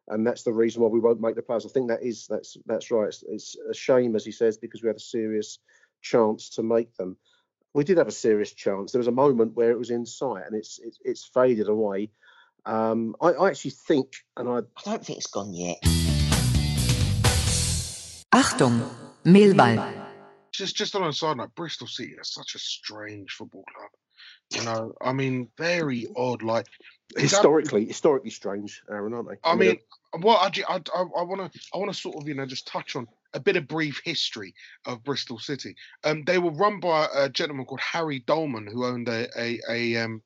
[0.08, 1.66] and that's the reason why we won't make the playoffs.
[1.66, 3.08] I think that is that's that's right.
[3.08, 5.58] It's, it's a shame, as he says, because we had a serious
[6.02, 7.18] chance to make them.
[7.74, 8.91] We did have a serious chance.
[8.91, 12.10] There was a moment where it was in sight, and it's it's, it's faded away.
[12.66, 15.78] Um, I, I actually think, and I I don't think it's gone yet.
[18.34, 18.89] Achtung,
[19.26, 19.93] Mehlball.
[20.52, 23.89] just just on a side note, Bristol City are such a strange football club.
[24.54, 26.41] You know, I mean, very odd.
[26.41, 26.68] Like
[27.12, 29.36] it's ab- historically historically strange, Aaron, aren't they?
[29.43, 29.78] I mean,
[30.20, 32.95] what I I I want to I want to sort of you know just touch
[32.95, 34.53] on a bit of brief history
[34.86, 35.75] of Bristol City.
[36.03, 39.97] Um, they were run by a gentleman called Harry Dolman, who owned a a a
[39.97, 40.21] um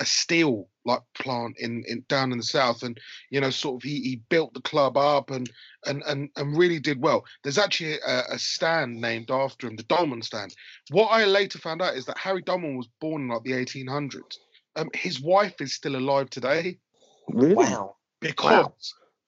[0.00, 2.98] a steel like plant in, in down in the south and
[3.30, 5.48] you know sort of he, he built the club up and
[5.86, 9.84] and and, and really did well there's actually a, a stand named after him the
[9.84, 10.52] dolman stand
[10.90, 14.38] what i later found out is that harry dolman was born in like the 1800s
[14.74, 16.76] um, his wife is still alive today
[17.28, 17.54] Really?
[17.54, 17.96] Wow.
[18.20, 18.74] because Wow.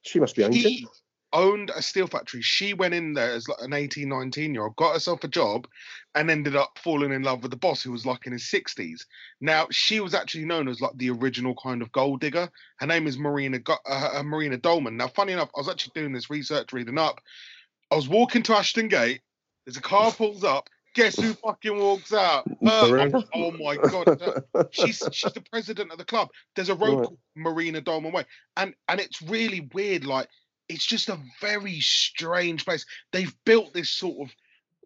[0.03, 0.65] She must be ancient.
[0.65, 0.87] he
[1.33, 2.43] owned a steel factory.
[2.43, 5.67] She went in there as like an 18, 19 year old, got herself a job,
[6.15, 9.03] and ended up falling in love with the boss who was like in his 60s.
[9.41, 12.49] Now, she was actually known as like the original kind of gold digger.
[12.79, 14.97] Her name is Marina uh, Marina Dolman.
[14.97, 17.21] Now, funny enough, I was actually doing this research, reading up.
[17.91, 19.21] I was walking to Ashton Gate.
[19.65, 20.69] There's a car pulls up.
[20.95, 22.47] Guess who fucking walks out?
[22.65, 23.13] Her.
[23.35, 24.19] Oh my god!
[24.71, 26.31] She's she's the president of the club.
[26.55, 27.05] There's a road Right.
[27.09, 28.25] called Marina Dolman Way,
[28.57, 30.07] and and it's really weird.
[30.07, 30.29] Like
[30.69, 32.85] it's just a very strange place.
[33.13, 34.35] They've built this sort of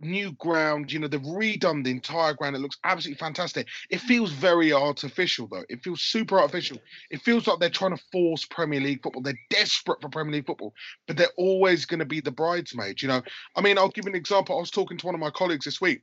[0.03, 0.93] new ground.
[0.93, 2.57] You know, they've redone the entire ground.
[2.57, 3.67] It looks absolutely fantastic.
[3.91, 5.65] It feels very artificial, though.
[5.69, 6.79] It feels super artificial.
[7.11, 9.23] It feels like they're trying to force Premier League football.
[9.23, 10.75] They're desperate for Premier League football,
[11.07, 13.03] but they're always going to be the bridesmaids.
[13.03, 13.23] You know,
[13.57, 14.57] I mean, I'll give an example.
[14.57, 16.03] I was talking to one of my colleagues this week.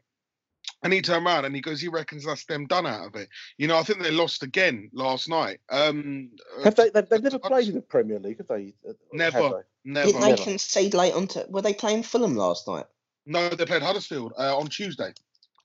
[0.84, 3.30] And he turned around and he goes, he reckons that's them done out of it.
[3.58, 5.60] You know, I think they lost again last night.
[5.70, 6.30] Um,
[6.60, 6.89] uh, Have they?
[6.89, 8.74] They've, they've never played in the Premier League, have they?
[8.88, 9.91] Uh, Never, Have they?
[9.91, 10.12] never.
[10.12, 11.45] Did they concede late on to?
[11.49, 12.86] Were they playing Fulham last night?
[13.26, 15.14] No, they played Huddersfield uh, on Tuesday.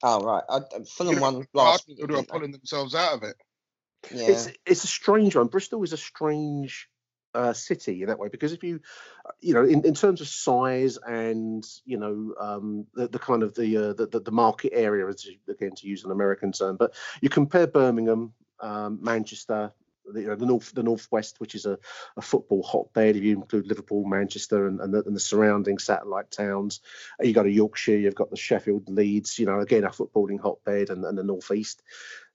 [0.01, 1.87] Oh right, I, Fulham You know, won last.
[1.87, 3.35] week, Huddersfield are pulling themselves out of it.
[4.11, 4.31] Yeah.
[4.31, 5.47] It's it's a strange one.
[5.47, 6.89] Bristol is a strange
[7.33, 8.79] uh, city in that way because if you,
[9.25, 13.43] uh, you know, in, in terms of size and you know um, the, the kind
[13.43, 16.93] of the, uh, the the market area, as again to use an American term, but
[17.21, 19.73] you compare Birmingham, um, Manchester.
[20.05, 21.79] The, you know, the north, the northwest, which is a,
[22.17, 23.15] a football hotbed.
[23.15, 26.81] If you include Liverpool, Manchester, and, and, the, and the surrounding satellite towns,
[27.21, 29.39] you go to Yorkshire, you've got the Sheffield, Leeds.
[29.39, 31.83] You know, again a footballing hotbed, and, and the northeast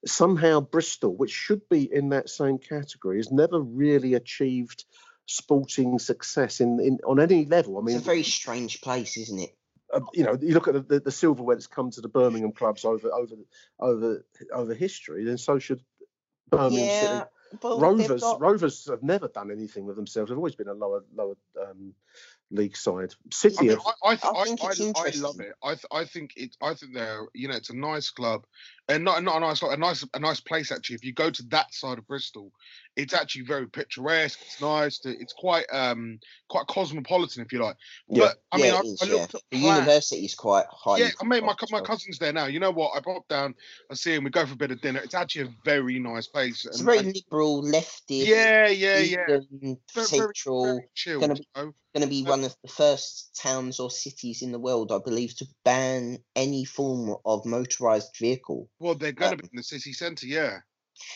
[0.06, 4.84] somehow Bristol, which should be in that same category, has never really achieved
[5.26, 7.78] sporting success in, in on any level.
[7.78, 9.54] I mean, It's a very strange place, isn't it?
[9.92, 12.52] uh, you know, you look at the, the, the silverware that's come to the Birmingham
[12.52, 13.34] clubs over over
[13.80, 15.82] over over history, then so should
[16.50, 17.24] Birmingham yeah, City.
[17.62, 20.28] Rovers got- Rovers have never done anything with themselves.
[20.28, 21.94] They've always been a lower lower um,
[22.50, 23.14] league side.
[23.58, 25.54] I City mean, I, I, I I, think I, it's I love it.
[25.62, 26.56] I, th- I think it.
[26.62, 28.46] I think they're, you know, it's a nice club,
[28.88, 30.96] and not not a nice, club, a nice, a nice place actually.
[30.96, 32.52] If you go to that side of Bristol,
[32.98, 34.40] it's actually very picturesque.
[34.44, 34.98] It's nice.
[34.98, 36.18] To, it's quite, um,
[36.48, 37.76] quite cosmopolitan, if you like.
[38.08, 38.24] Yeah.
[38.24, 39.78] But I yeah, mean, I, is, I looked The Platt.
[39.78, 40.98] university is quite high.
[40.98, 42.46] Yeah, I mean, my, my cousin's there now.
[42.46, 42.96] You know what?
[42.96, 43.54] I pop down,
[43.90, 44.98] I see him, we go for a bit of dinner.
[44.98, 46.66] It's actually a very nice place.
[46.66, 48.16] It's and- very and- liberal, lefty.
[48.16, 49.20] yeah, yeah, yeah.
[49.28, 50.64] Eastern, Very, very, central.
[50.64, 51.20] very chilled.
[51.20, 51.72] gonna be- you know?
[51.94, 55.34] Going to be one of the first towns or cities in the world, I believe,
[55.36, 58.68] to ban any form of motorized vehicle.
[58.78, 60.58] Well, they're going to be in the city centre, yeah.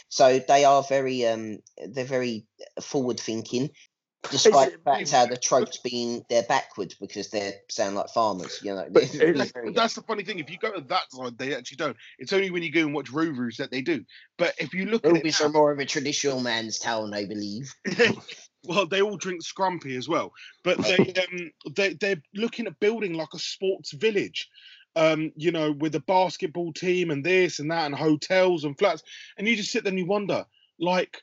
[0.09, 1.59] So they are very, um,
[1.89, 2.47] they're very
[2.81, 3.71] forward thinking,
[4.31, 8.61] despite the fact how the tropes being they're backward because they sound like farmers.
[8.63, 10.39] You know, But That's, that's the funny thing.
[10.39, 11.97] If you go to that side, they actually don't.
[12.19, 14.05] It's only when you go and watch Rovers that they do.
[14.39, 17.75] But if you look at it, are more of a traditional man's town, I believe.
[18.65, 20.33] well, they all drink scrumpy as well.
[20.63, 24.49] But they um they they're looking at building like a sports village.
[24.95, 29.03] Um, you know, with a basketball team and this and that and hotels and flats.
[29.39, 30.45] And you just sit there and you wonder,
[30.79, 31.23] like,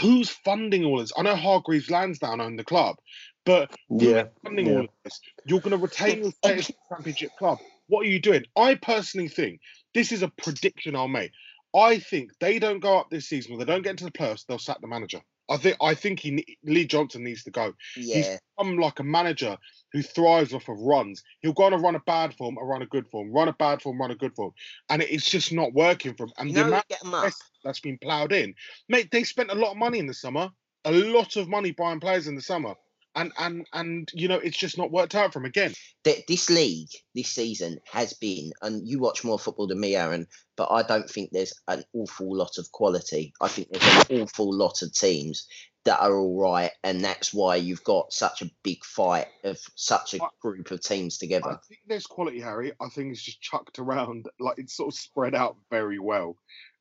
[0.00, 1.12] who's funding all this?
[1.16, 2.96] I know Hargreaves Lansdown own the club,
[3.44, 4.72] but who is Yeah, funding yeah.
[4.72, 5.20] all of this?
[5.44, 7.58] You're going to retain your status as a championship club.
[7.88, 8.44] What are you doing?
[8.56, 9.60] I personally think
[9.92, 11.32] this is a prediction I'll make.
[11.74, 13.52] I think they don't go up this season.
[13.54, 14.46] Or they don't get into the playoffs.
[14.46, 15.20] They'll sack the manager.
[15.52, 15.76] I think.
[15.80, 17.74] I think he Lee Johnson needs to go.
[17.94, 19.56] He's Yeah, become like a manager
[19.92, 21.22] who thrives off of runs.
[21.40, 23.52] He'll go on a run a bad form, a run a good form, run a
[23.52, 24.52] bad form, run a good form,
[24.88, 26.32] and it's just not working for him.
[26.38, 27.32] And you the amount get 'em of
[27.64, 28.54] that's been ploughed in,
[28.88, 30.50] mate, they spent a lot of money in the summer,
[30.84, 32.74] a lot of money buying players in the summer,
[33.14, 35.72] and and and you know it's just not worked out for him again.
[36.04, 40.26] Th- This league this season has been, and you watch more football than me, Aaron,
[40.56, 43.32] but I don't think there's an awful lot of quality.
[43.40, 45.46] I think there's an awful lot of teams
[45.84, 50.14] that are all right, and that's why you've got such a big fight of such
[50.14, 51.50] a I- group of teams together.
[51.50, 52.72] I think there's quality, Harry.
[52.80, 56.36] I think it's just chucked around, like it's sort of spread out very well.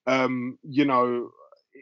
[0.08, 1.32] Um, you know,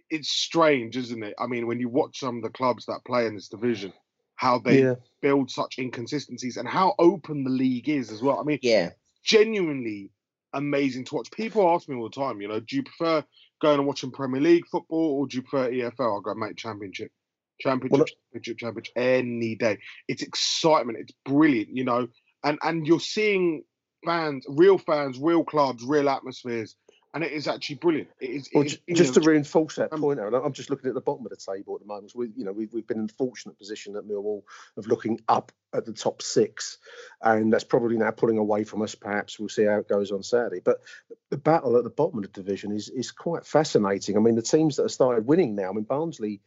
[0.10, 1.34] it's strange, isn't it?
[1.38, 3.92] I mean, when you watch some of the clubs that play in this division,
[4.40, 4.96] how they Yeah.
[5.22, 8.40] build such inconsistencies and how open the league is as well.
[8.40, 10.12] I mean, Yeah, genuinely
[10.54, 11.30] amazing to watch.
[11.32, 13.22] People ask me all the time, you know, do you prefer
[13.60, 16.20] going and watching Premier League football or do you prefer EFL?
[16.20, 17.12] I go, mate, Championship,
[17.60, 19.78] Championship, Well, Championship, Championship, any day.
[20.08, 21.00] It's excitement.
[21.00, 22.08] It's brilliant, you know,
[22.46, 23.64] and and you're seeing
[24.06, 26.78] fans, real fans, real clubs, real atmospheres.
[27.14, 28.10] And it is actually brilliant.
[28.20, 28.50] It is.
[28.54, 30.94] Well, it is ju- just to reinforce that um, point, Aaron, I'm just looking at
[30.94, 32.14] the bottom of the table at the moment.
[32.16, 34.44] We, you know, we've, we've been in the fortunate position at Millwall
[34.78, 36.78] of looking up at the top six,
[37.22, 38.94] and that's probably now pulling away from us.
[38.96, 40.62] Perhaps we'll see how it goes on Saturday.
[40.64, 40.82] But
[41.30, 44.16] the battle at the bottom of the division is is quite fascinating.
[44.16, 45.70] I mean, the teams that have started winning now.
[45.70, 46.42] I mean, Barnsley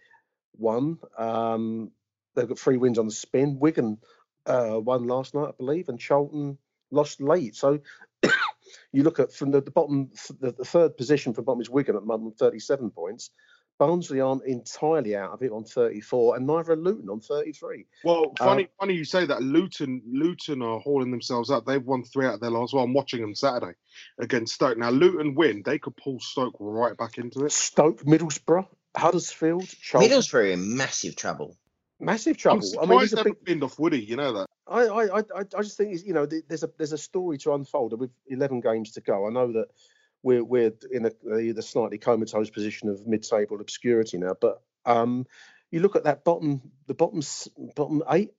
[0.56, 0.98] won.
[1.18, 1.90] Um,
[2.34, 3.58] they've got three wins on the spin.
[3.58, 3.98] Wigan
[4.46, 6.58] uh, won last night, I believe, and Charlton
[6.90, 7.56] lost late.
[7.56, 7.80] So
[8.92, 10.10] you look at from the, the bottom,
[10.40, 13.30] the, the third position from bottom is Wigan at the moment, 37 points.
[13.78, 17.86] Barnsley aren't entirely out of it on 34, and neither are Luton on 33.
[18.04, 19.42] Well, Uh, funny, funny you say that.
[19.42, 21.64] Luton, Luton are hauling themselves up.
[21.64, 22.74] They've won three out of their last.
[22.74, 23.72] Well, I'm watching them Saturday
[24.20, 24.78] against Stoke.
[24.78, 27.50] Now, Luton win, they could pull Stoke right back into it.
[27.50, 30.10] Stoke, Middlesbrough, Huddersfield, Charlton.
[30.10, 31.56] Middlesbrough are in massive trouble.
[31.98, 32.66] Massive I'm trouble.
[32.78, 34.00] I mean, surprised it's a they big, haven't binned off Woody.
[34.00, 34.46] You know that.
[34.66, 37.92] I, I, I, I just think you know there's a there's a story to unfold
[37.92, 39.26] and with 11 games to go.
[39.26, 39.68] I know that
[40.22, 45.26] we're we're in a, the, the slightly comatose position of mid-table obscurity now, but um,
[45.70, 47.22] you look at that bottom the bottom
[47.74, 48.32] bottom eight.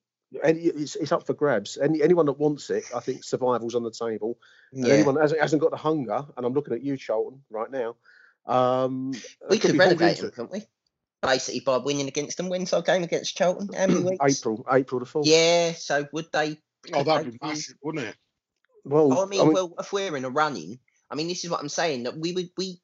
[0.43, 1.77] And it's, it's up for grabs.
[1.77, 4.39] Any anyone that wants it, I think survival's on the table.
[4.71, 4.95] And Yeah.
[4.95, 7.95] anyone that hasn't, hasn't got the hunger, and I'm looking at you, Charlton, right now.
[8.47, 9.13] Um,
[9.47, 10.33] We could relegate them, it.
[10.33, 10.63] couldn't we?
[11.23, 12.49] Basically, by winning against them.
[12.49, 13.69] When's our game against Charlton?
[13.73, 14.39] How many weeks?
[14.39, 15.25] April, April the fourth.
[15.25, 15.73] Yeah.
[15.73, 16.59] So would they?
[16.93, 18.15] Oh, could that'd they be massive, wouldn't it?
[18.83, 21.69] Well, I mean, well, if we're in a running, I mean, this is what I'm
[21.69, 22.81] saying that we would we.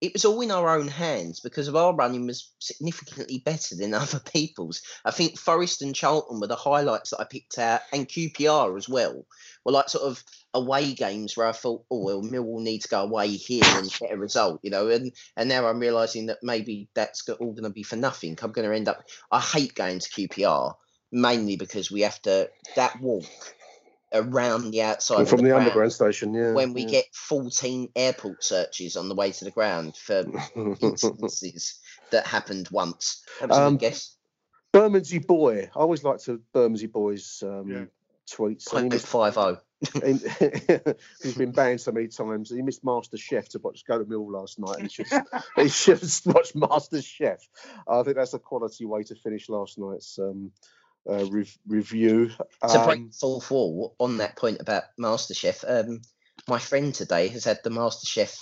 [0.00, 3.94] It was all in our own hands because of our running was significantly better than
[3.94, 4.82] other people's.
[5.04, 8.88] I think Forest and Charlton were the highlights that I picked out, and QPR as
[8.88, 9.26] well.
[9.64, 10.22] Were like sort of
[10.54, 14.12] away games where I thought, oh well, Millwall need to go away here and get
[14.12, 14.88] a result, you know.
[14.88, 18.38] And and now I'm realizing that maybe that's all going to be for nothing.
[18.40, 19.02] I'm going to end up.
[19.30, 20.74] I hate going to QPR
[21.10, 23.24] mainly because we have to that walk
[24.12, 26.52] around the outside of from the ground underground station, yeah.
[26.52, 26.88] when we yeah.
[26.88, 30.24] get 14 airport searches on the way to the ground for
[30.80, 31.78] instances
[32.10, 33.24] that happened once.
[33.40, 34.16] That was Um, good guess.
[34.72, 35.70] Bermondsey boy.
[35.74, 37.84] I always like to Bermondsey boys um, Yeah.
[38.30, 38.72] tweets.
[38.72, 39.58] and he Point five oh
[40.02, 42.50] he's been banned so many times.
[42.50, 44.78] He missed Master Chef to watch go to Mill last night.
[44.78, 45.06] And he should
[45.54, 47.48] he should have watched Master Chef.
[47.86, 50.50] I think that's a quality way to finish last night's um,
[51.08, 52.28] uh, rev- review.
[52.28, 52.36] to
[52.84, 56.00] break Um, the fourth wall on that point about MasterChef, um,
[56.48, 58.36] my friend today has had the MasterChef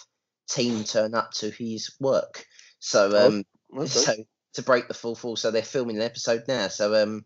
[0.48, 2.44] team turn up to his work.
[2.78, 3.44] So, Oh, um,
[3.76, 3.86] okay.
[3.86, 4.14] so
[4.54, 6.68] to break the fourth wall, so they're filming an episode now.
[6.68, 7.24] So, um,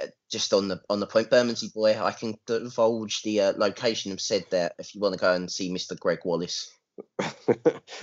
[0.00, 4.10] uh, just on the on the point, Bermondsey boy, I can divulge the uh, location.
[4.10, 5.98] Have said that if you want to go and see Mr.
[5.98, 6.70] Gregg Wallace.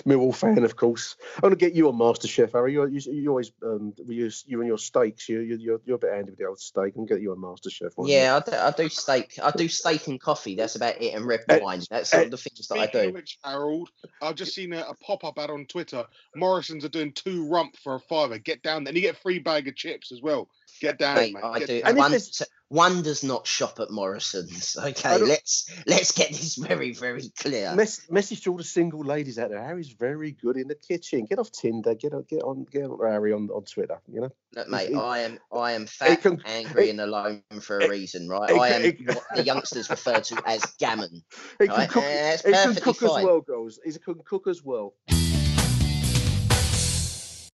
[0.05, 1.15] Millwall fan, of course.
[1.35, 2.73] I'm going to get you on Master Chef, Harry.
[2.73, 5.29] You, you, you always um, you, you and your steaks.
[5.29, 6.95] You, you you're, you're a bit handy with the old steak.
[6.95, 7.93] and get you on Master Chef.
[7.99, 9.39] Yeah, I do, I do steak.
[9.41, 10.55] I do steak and coffee.
[10.55, 11.81] That's about it, and red Eh, wine.
[11.89, 13.07] That's all eh, the things that I Speaking do.
[13.09, 13.89] of which, Harold,
[14.21, 16.05] I've just seen a, a pop up ad on Twitter.
[16.35, 18.37] Morrison's are doing two rump for a fiver.
[18.37, 18.91] Get down there.
[18.91, 20.49] And you get a free bag of chips as well.
[20.81, 21.43] Get down, Mate, mate.
[21.43, 21.81] I Get do.
[21.81, 21.95] down.
[21.95, 24.75] One, so one does not shop at Morrison's.
[24.87, 27.73] Okay, let's let's get this very very clear.
[27.75, 29.63] Mess, message to all the single ladies out there.
[29.63, 31.25] Harry's very good in the kitchen.
[31.25, 31.95] Get off Tinder.
[31.95, 33.99] Get on, get on, get on Harry on, on Twitter.
[34.11, 34.29] You know.
[34.55, 37.89] Look, mate, he- I am I am fat, can- angry, he- and alone for a
[37.89, 38.49] reason, right?
[38.51, 41.23] he I am he- what the youngsters refer to as gammon.
[41.59, 41.89] He can Right?
[41.89, 42.03] cook.
[42.03, 43.79] Eh, it's he can perfectly cook as well, girls.
[43.83, 44.93] He's a can cook as well.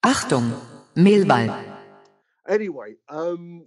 [0.04, 0.58] Achtung,
[0.96, 1.81] Mehlball.
[2.48, 3.66] Anyway, um,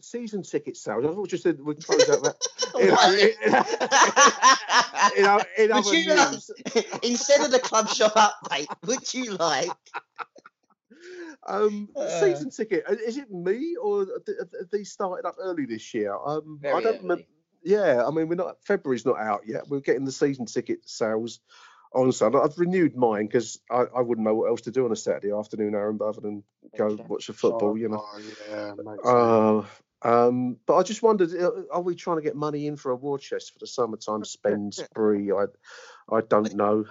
[0.00, 1.04] season ticket sales.
[1.04, 2.36] I thought just that we'd close out that.
[2.78, 2.88] in,
[5.18, 5.30] in,
[5.64, 9.70] in, in Would you like, instead of the club shop update, would you like?
[11.46, 12.20] um, Uh.
[12.20, 12.84] season ticket.
[13.06, 16.14] Is it me or have th- have these started up early this year?
[16.14, 17.24] Um, I don't remember.
[17.62, 18.56] Yeah, I mean we're not.
[18.64, 19.68] February's not out yet.
[19.68, 21.40] We're getting the season ticket sales
[21.96, 22.38] on Sunday.
[22.38, 25.32] I've renewed mine because I, I wouldn't know what else to do on a Saturday
[25.32, 26.44] afternoon, Aaron, other than
[26.76, 27.76] go watch the football.
[27.76, 28.04] You know.
[28.04, 28.20] Oh,
[28.50, 29.10] yeah.
[29.10, 29.64] Uh,
[30.02, 32.96] um, but I just wondered, uh, are we trying to get money in for a
[32.96, 35.32] war chest for the summertime spend spree?
[35.32, 35.46] I,
[36.14, 36.84] I don't know.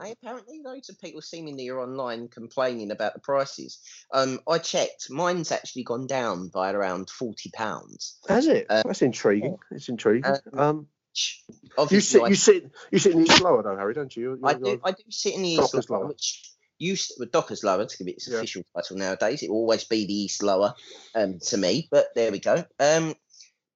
[0.00, 3.80] Hey, apparently, loads of people seemingly are online complaining about the prices.
[4.12, 8.18] Um, I checked; mine's actually gone down by around forty pounds.
[8.28, 8.66] Has it?
[8.70, 9.58] Uh, That's intriguing.
[9.70, 10.34] It's intriguing.
[10.54, 13.94] Um, you Obviously, sit, I- you sit, you sit in the East Lower, though, Harry,
[13.94, 14.22] don't you?
[14.22, 14.80] You're, I do.
[14.84, 18.08] I do sit in the East Dockers Lower, which used with Dockers Lower to give
[18.08, 18.38] it its Yeah.
[18.38, 19.42] official title nowadays.
[19.42, 20.74] It will always be the East Lower
[21.14, 22.64] um, to me, but there we go.
[22.80, 23.14] Um,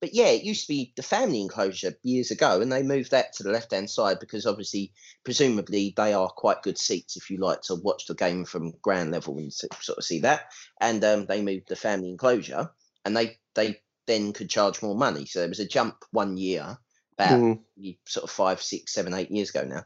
[0.01, 3.33] but yeah, it used to be the family enclosure years ago, and they moved that
[3.35, 4.93] to the left hand side because obviously,
[5.25, 9.11] presumably, they are quite good seats if you like to watch the game from ground
[9.11, 10.53] level and sort of see that.
[10.81, 12.71] And um, they moved the family enclosure,
[13.07, 15.25] and they they then could charge more money.
[15.27, 16.79] So there was a jump one year,
[17.19, 17.61] about Mm.
[17.77, 19.85] you- sort of five, six, seven, eight years ago now.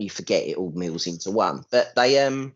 [0.00, 1.64] you forget it all mills into one.
[1.72, 2.54] But they um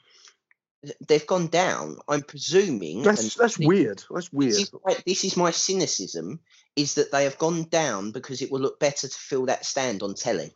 [1.08, 1.98] they've gone down.
[2.08, 4.04] I'm presuming That's that's this- weird.
[4.10, 4.52] That's weird.
[4.52, 6.38] This is, my, this is my cynicism:
[6.76, 10.04] is that they have gone down because it will look better to fill that stand
[10.04, 10.54] on telly.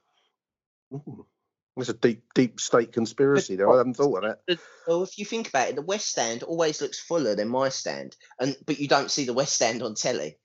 [0.95, 1.27] Ooh.
[1.77, 3.71] That's a deep, deep state conspiracy there.
[3.71, 4.59] I haven't thought of that.
[4.87, 8.17] Well, if you think about it, the West Stand always looks fuller than my stand,
[8.41, 10.39] and but you don't see the West Stand on telly.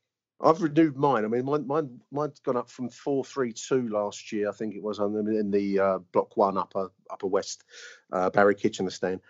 [0.44, 1.26] I've renewed mine.
[1.26, 4.50] I mean, mine, mine, mine's gone up from four three two last year.
[4.50, 7.64] I think it was on the, in the uh, block one upper upper west
[8.12, 9.22] uh, Barry Kitchener stand,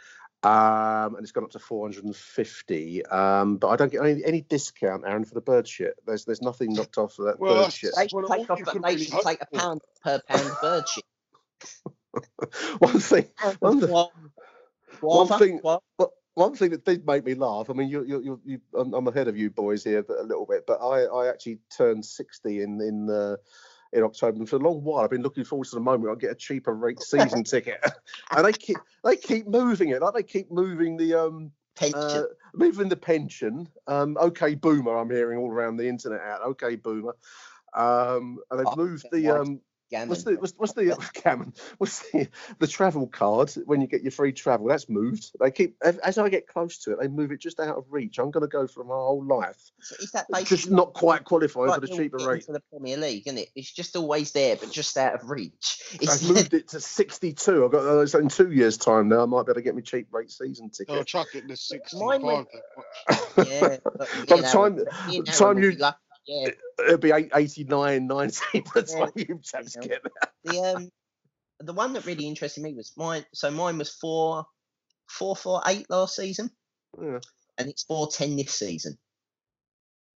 [0.44, 3.06] um, and it's gone up to four hundred and fifty.
[3.06, 5.96] Um, but I don't get any, any discount, Aaron, for the bird shit.
[6.06, 7.92] There's there's nothing knocked off for that Well, bird shit.
[7.96, 10.52] They should Well, take off, but could they should hope take a pound per pound
[10.62, 11.04] bird shit.
[12.80, 13.28] one thing,
[13.60, 14.10] one, th- Guava,
[15.02, 15.82] one guava, thing, guava.
[15.98, 17.70] Well, one thing that did make me laugh.
[17.70, 20.46] I mean, you, you, you, you I'm, I'm ahead of you boys here a little
[20.46, 23.38] bit, but I, I actually turned 60 in in uh,
[23.94, 26.20] in October, and for a long while I've been looking forward to the moment I
[26.20, 27.80] get a cheaper rate season ticket,
[28.36, 31.98] and they keep they keep moving it, like they keep moving the um pension.
[32.00, 32.24] uh,
[32.54, 33.68] moving the pension.
[33.88, 36.42] Um, okay, boomer, I'm hearing all around the internet out.
[36.42, 37.16] Okay, boomer.
[37.74, 39.62] Um, and they've Oh, moved the um,
[39.92, 40.10] Gammon.
[40.10, 41.54] What's the what's, what's the Cameron?
[41.78, 42.28] What's the
[42.60, 44.68] the travel card when you get your free travel?
[44.68, 45.32] That's moved.
[45.40, 47.86] They keep as- as I get close to it, they move it just out of
[47.90, 48.18] reach.
[48.18, 51.68] I'm going to go for my whole life, So is that just not quite qualifying
[51.70, 52.46] like for the cheaper rate.
[52.46, 53.50] for the Premier League, isn't it?
[53.56, 55.82] It's just always there, but just out of reach.
[55.94, 57.66] I've It's moved it to 62.
[57.66, 59.24] I've got uh, so in two years' time now.
[59.24, 60.90] I might be able to get me cheap rate season ticket.
[60.96, 61.08] I'll ticket.
[61.08, 62.00] chuck it to 65.
[62.02, 62.48] Mine went-
[63.36, 63.46] then.
[63.48, 63.78] yeah.
[63.84, 66.50] but By the and time, Aaron- me by and the Aaron time you, lucky, yeah.
[66.80, 68.40] it'll be eight- 89, 90
[68.74, 69.06] by the Yeah.
[69.06, 69.88] time you chaps Yeah.
[69.88, 70.02] get.
[70.44, 70.90] The um,
[71.60, 73.26] the one that really interested me was mine.
[73.34, 74.46] So mine was four,
[75.08, 76.50] four, four, eight last season,
[77.00, 77.20] Yeah,
[77.58, 78.98] and it's four, ten this season.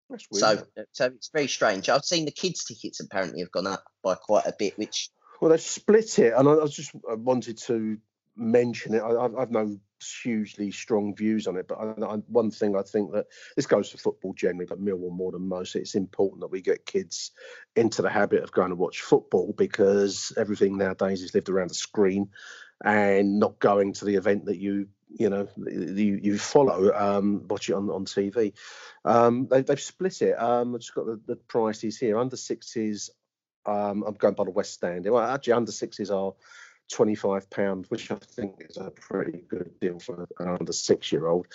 [0.09, 0.41] that's weird.
[0.41, 1.89] So, uh, so it's very strange.
[1.89, 5.51] I've seen the kids' tickets apparently have gone up by quite a bit, which Well,
[5.51, 7.99] they've split it, and I, I just I wanted to
[8.37, 9.01] mention it.
[9.01, 9.79] I, I've, I've no
[10.23, 13.27] hugely strong views on it, but I, I, one thing I think that
[13.57, 15.77] this goes for football generally, but Millwall more than most.
[15.77, 17.31] It's important that we get kids
[17.77, 21.75] into the habit of going to watch football because everything nowadays is lived around a
[21.75, 22.31] screen,
[22.85, 27.69] and not going to the event that you you know you, you follow um watch
[27.69, 28.53] it on on tv
[29.05, 33.11] um they, they've split it um i've just got the, the prices here under sixes
[33.67, 35.09] um, I'm going by the West Stand.
[35.09, 36.35] Well, actually, under sixes are
[36.93, 41.47] twenty-five pound, which I think is a pretty good deal for an under six-year-old.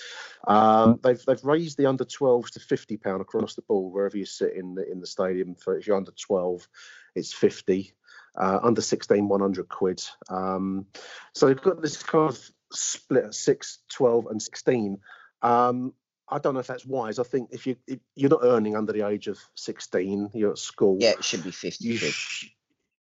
[0.47, 4.25] Um, they've they've raised the under 12s to fifty pound across the board wherever you
[4.25, 5.55] sit in the in the stadium.
[5.55, 6.67] For if you're under twelve,
[7.15, 7.93] it's fifty.
[8.37, 10.01] Uh, under 16, 100 quid.
[10.29, 10.85] Um,
[11.33, 14.97] so they've got this kind of split at 6, 12, and 16.
[15.41, 15.93] Um,
[16.29, 17.17] I don't know if that's wise.
[17.19, 20.57] I think if you if you're not earning under the age of 16, you're at
[20.59, 20.97] school.
[21.01, 21.87] yeah, it should be fifty.
[21.87, 22.11] You quid.
[22.13, 22.49] sh-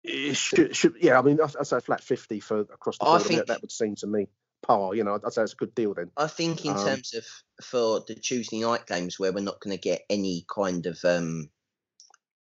[0.07, 1.19] it should, should, yeah.
[1.19, 3.31] I mean, I'd, I'd say flat fifty for across the I board.
[3.31, 4.27] I mean, that would seem to me
[4.65, 4.95] par.
[4.95, 6.11] You know, I'd say it's a good deal then.
[6.17, 7.25] I think in Um, terms of
[7.63, 11.49] for the Tuesday night games where we're not going to get any kind of um,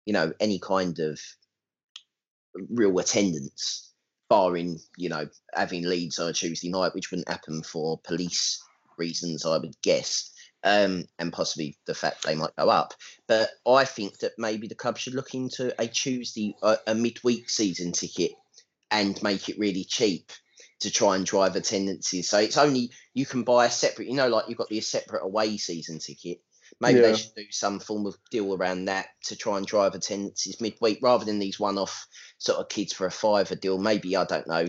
[0.05, 1.21] you know, any kind of
[2.71, 3.93] real attendance,
[4.31, 8.62] barring you know having leads on a Tuesday night, which wouldn't happen for police
[8.99, 10.31] reasons, I would guess.
[10.64, 12.94] Um, and possibly the fact they might go up,
[13.28, 17.92] but I think that maybe the club should look into a Tuesday, a midweek season
[17.92, 18.32] ticket,
[18.90, 20.32] and make it really cheap
[20.80, 22.28] to try and drive attendances.
[22.28, 25.22] So it's only you can buy a separate, you know, like you've got the separate
[25.22, 26.38] away season ticket.
[26.80, 27.12] Maybe Yeah.
[27.12, 30.98] they should do some form of deal around that to try and drive attendances midweek
[31.00, 33.78] rather than these one-off sort of kids for a fiver deal.
[33.78, 34.66] Maybe I don't know,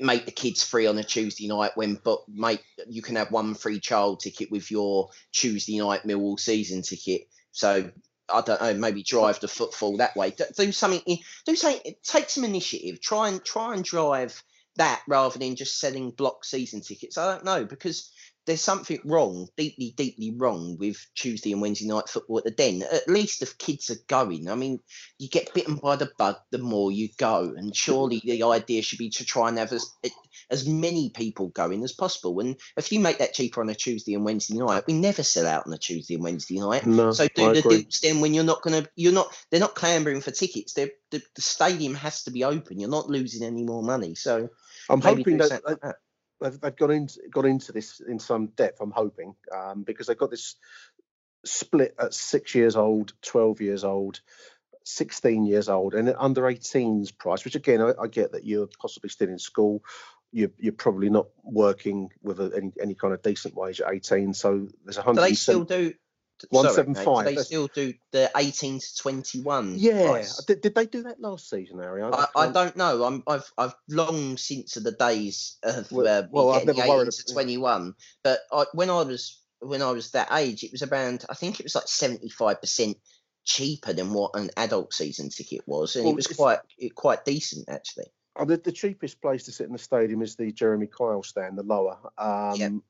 [0.00, 3.54] make the kids free on a Tuesday night when, but make you can have one
[3.54, 7.28] free child ticket with your Tuesday night Millwall season ticket.
[7.52, 7.90] So
[8.32, 10.30] I don't know, maybe drive the footfall that way.
[10.30, 13.00] Do, do something, do something, take some initiative.
[13.00, 14.42] Try and try and drive
[14.76, 17.18] that rather than just selling block season tickets.
[17.18, 18.10] I don't know because
[18.50, 22.82] there's something wrong, deeply, deeply wrong with Tuesday and Wednesday night football at the Den.
[22.82, 24.80] At least if kids are going, I mean,
[25.18, 28.98] you get bitten by the bug the more you go, and surely the idea should
[28.98, 29.88] be to try and have as
[30.50, 32.40] as many people going as possible.
[32.40, 35.46] And if you make that cheaper on a Tuesday and Wednesday night, we never sell
[35.46, 36.84] out on a Tuesday and Wednesday night.
[36.84, 37.82] No, So I do the agree.
[37.82, 40.72] deals then when you're not going to, you're not, they're not clambering for tickets.
[40.72, 42.80] They're, the, the stadium has to be open.
[42.80, 44.16] You're not losing any more money.
[44.16, 44.48] So
[44.88, 45.96] I'm hoping that like that.
[46.40, 48.80] They've, they've got into got into this in some depth.
[48.80, 50.56] I'm hoping um, because they've got this
[51.44, 54.20] split at six years old, twelve years old,
[54.84, 57.44] sixteen years old, and under 18s price.
[57.44, 59.82] Which again, I, I get that you're possibly still in school.
[60.32, 64.34] You're, you're probably not working with a, any any kind of decent wage at 18.
[64.34, 65.22] So there's a Do hundred.
[65.22, 65.94] they still do?
[66.50, 69.74] One Sorry, mate, they still do the 18 to 21?
[69.76, 72.02] Yeah, did, did they do that last season, Harry?
[72.02, 73.04] I, I don't know.
[73.04, 76.88] I'm I've I've long since of the days of Well- uh, well, I've never the
[76.88, 77.94] worried 18 to 21.
[78.22, 81.24] But I, when I was when I was that age, it was around.
[81.28, 82.96] I think it was like 75 percent
[83.44, 86.60] cheaper than what an adult season ticket was, and Well, it was quite
[86.94, 88.06] quite decent actually.
[88.36, 91.58] Oh, the, the cheapest place to sit in the stadium is the Jeremy Kyle stand,
[91.58, 91.98] the lower.
[92.16, 92.82] Um,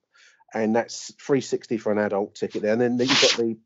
[0.53, 3.57] And that's three sixty for an adult ticket there, and then you've got the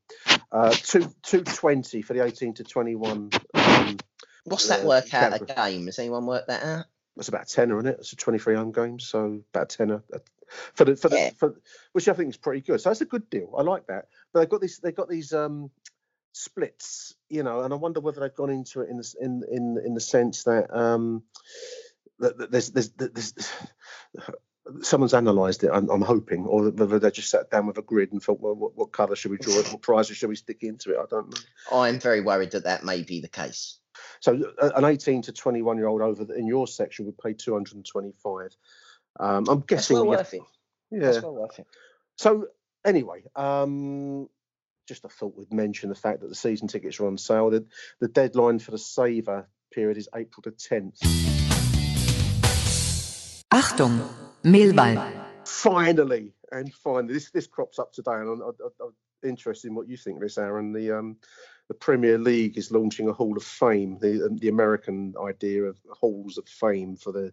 [0.53, 3.31] uh, two two twenty for the eighteen to twenty one.
[3.55, 3.97] Um,
[4.45, 5.87] What's that uh, work out a game?
[5.87, 6.85] Has anyone worked that out?
[7.17, 7.97] It's about a tenner, isn't it?
[8.01, 10.19] It's a twenty three home game, so about a tenner uh,
[10.75, 11.31] for the for the Yeah.
[11.39, 11.59] for,
[11.93, 12.81] which I think is pretty good.
[12.81, 13.55] So that's a good deal.
[13.57, 14.09] I like that.
[14.33, 15.71] But they've got these they've got these um
[16.33, 19.83] splits, you know, and I wonder whether they've gone into it in the in in
[19.87, 21.23] in the sense that um
[22.19, 23.35] that, that there's, there's there's
[24.83, 25.71] someone's analysed it.
[25.73, 28.55] I'm, I'm hoping, or whether they just sat down with a grid and thought, well,
[28.55, 29.71] what, what colour should we draw it?
[29.71, 30.99] What prizes should we stick into it?
[30.99, 31.41] I don't know.
[31.73, 33.79] I'm very worried that that may be the case.
[34.21, 37.35] So uh, an 18 to 21 year old over the, in your section would pay
[37.35, 38.57] 225.
[39.21, 39.97] Um, I'm That's guessing.
[39.97, 40.43] well worth it.
[40.91, 41.01] yeah.
[41.01, 41.67] That's well worth it.
[42.17, 42.49] So
[42.85, 44.29] anyway, um,
[44.89, 47.51] just I thought we'd mention the fact that the season tickets are on sale.
[47.51, 47.67] The,
[48.01, 50.99] the deadline for the saver period is April the 10th.
[53.53, 54.09] Achtung,
[54.45, 55.25] Mehlball.
[55.45, 58.95] Finally, and finally, this this crops up today, and I'm, I'm, I'm
[59.29, 60.73] interested in what you think of this, Aaron.
[60.73, 61.17] The um,
[61.69, 65.79] the Premier League is launching a Hall of Fame, the um, the American idea of
[65.91, 67.33] halls of fame for the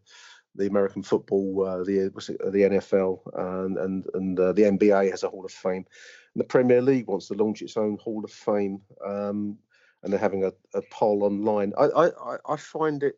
[0.56, 3.20] the American football, uh, the it, the NFL,
[3.66, 5.86] and and and uh, the NBA has a Hall of Fame,
[6.34, 9.58] and the Premier League wants to launch its own Hall of Fame, um,
[10.04, 11.72] and they're having a, a poll online.
[11.78, 13.18] I, I I- I find it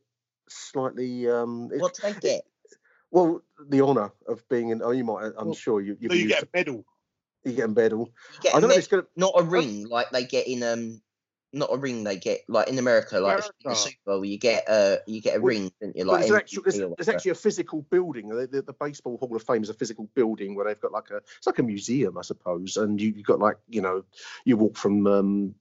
[0.49, 2.41] slightly um, it- What do they get?
[3.13, 4.81] Well, the honour of being in.
[4.81, 5.31] Oh, you might.
[5.37, 5.95] I'm sure you.
[5.99, 6.85] You've So you used get a medal.
[7.45, 8.11] you get a medal.
[8.33, 9.05] You get I a don't know if it's gonna.
[9.15, 11.01] not a ring like they get in um
[11.53, 14.67] not a ring they get like in America like in the Super Bowl you get
[14.67, 17.35] a you get a Well, ring don't you like there's, actual, there's, there's actually a
[17.35, 18.29] physical building.
[18.29, 21.11] The, the, the Baseball Hall of Fame is a physical building where they've got like
[21.11, 22.77] a it's like a museum, I suppose.
[22.77, 24.03] And you, you've got like you know
[24.43, 25.55] you walk from um,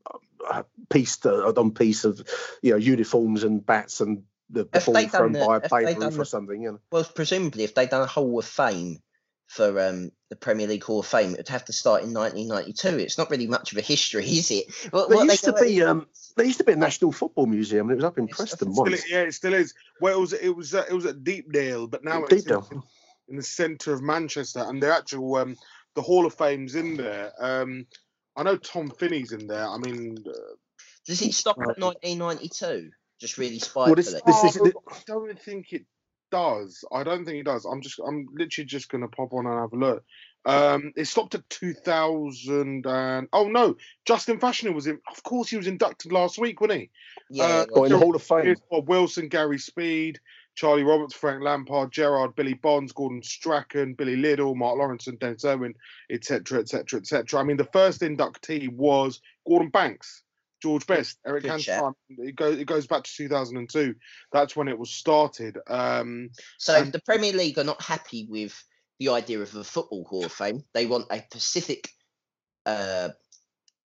[0.50, 2.26] uh, piece to on piece of
[2.62, 4.22] you know uniforms and bats and
[4.52, 6.62] the, the Have ball they thrown done the- by a have they done or something.
[6.62, 6.80] You know.
[6.90, 8.98] well presumably if they'd done a Hall of Fame
[9.48, 12.98] for um the Premier League Hall of Fame it would have to start in 1992
[13.02, 15.52] it's not really much of a history is it what, There what they used to
[15.54, 16.06] be um,
[16.36, 18.84] there used to be a National Football Museum, and it was up in Preston Still,
[18.84, 19.10] once.
[19.10, 19.74] yeah, it still is.
[20.00, 22.84] Well, it was it was uh, it was at Deepdale, but now it's in, Deepdale.
[23.28, 25.56] in the centre of Manchester, and the actual um,
[25.94, 27.32] the Hall of Fame's in there.
[27.38, 27.86] Um,
[28.34, 29.68] I know Tom Finney's in there.
[29.68, 30.32] I mean, uh,
[31.06, 32.90] does he stop at 1992
[33.22, 35.84] just really Well, this, spitefully this is oh, I don't think it
[36.32, 36.84] does.
[36.92, 37.64] I don't think it does.
[37.64, 40.04] I'm just I'm literally just gonna pop on and have a look.
[40.44, 44.98] Um, it stopped at 2000 and oh no, Justin Fashanu was in.
[45.08, 46.90] Of course, he was inducted last week, wasn't he?
[47.30, 48.44] yeah Uh, or in the Gerald Hall of Fame.
[48.46, 50.18] Here's Bob Wilson, Gary Speed,
[50.56, 55.44] Charlie Roberts, Frank Lampard, Gerard, Billy Bonds, Gordon Strachan, Billy Liddell, Mark Lawrence, and Dennis
[55.44, 55.74] Owen,
[56.10, 57.38] etc., etc., etc.
[57.38, 60.24] I mean, the first inductee was Gordon Banks,
[60.62, 61.52] George Best, Eric good.
[61.52, 61.94] Cantona.
[62.08, 63.94] It goes it goes back to 2002.
[64.32, 65.58] That's when it was started.
[65.66, 68.54] Um, So And- the Premier League are not happy with
[68.98, 70.64] the idea of a football Hall of Fame.
[70.72, 71.88] They want a Pacific
[72.64, 73.08] uh,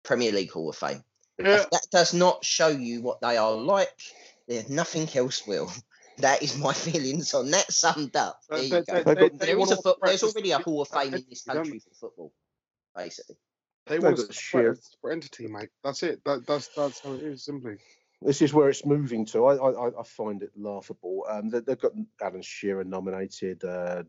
[0.03, 1.03] Premier League Hall of Fame.
[1.39, 3.99] yeah, that does not show you what they are like,
[4.47, 5.71] then nothing else will.
[6.19, 8.41] That is my feelings on that summed up.
[8.49, 10.81] There they- they- They've they- got- they There is a foot, there's already a Hall
[10.81, 12.33] of Fame in this country for football,
[12.93, 13.37] basically.
[13.89, 14.79] They want to separate
[15.11, 15.69] entity, mate.
[15.83, 16.23] That's it.
[16.23, 17.43] That, that's that's how it is.
[17.43, 17.77] Simply.
[18.21, 19.45] this is where it's moving to.
[19.45, 21.25] I I, I- find it laughable.
[21.29, 24.03] Um, they, they've got Alan Shearer nominated, uh,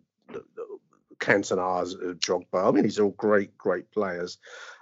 [1.18, 2.66] Cantona's uh, Drogba.
[2.66, 4.38] I mean, these are all great, great players.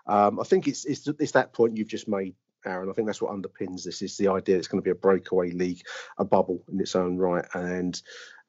[0.06, 2.34] Um, I think it's, it's it's that point you've just made,
[2.68, 2.90] Aaron.
[2.90, 4.02] I think that's what underpins this.
[4.02, 5.82] Is the idea it's going to be a breakaway league,
[6.18, 8.00] a bubble in its own right, and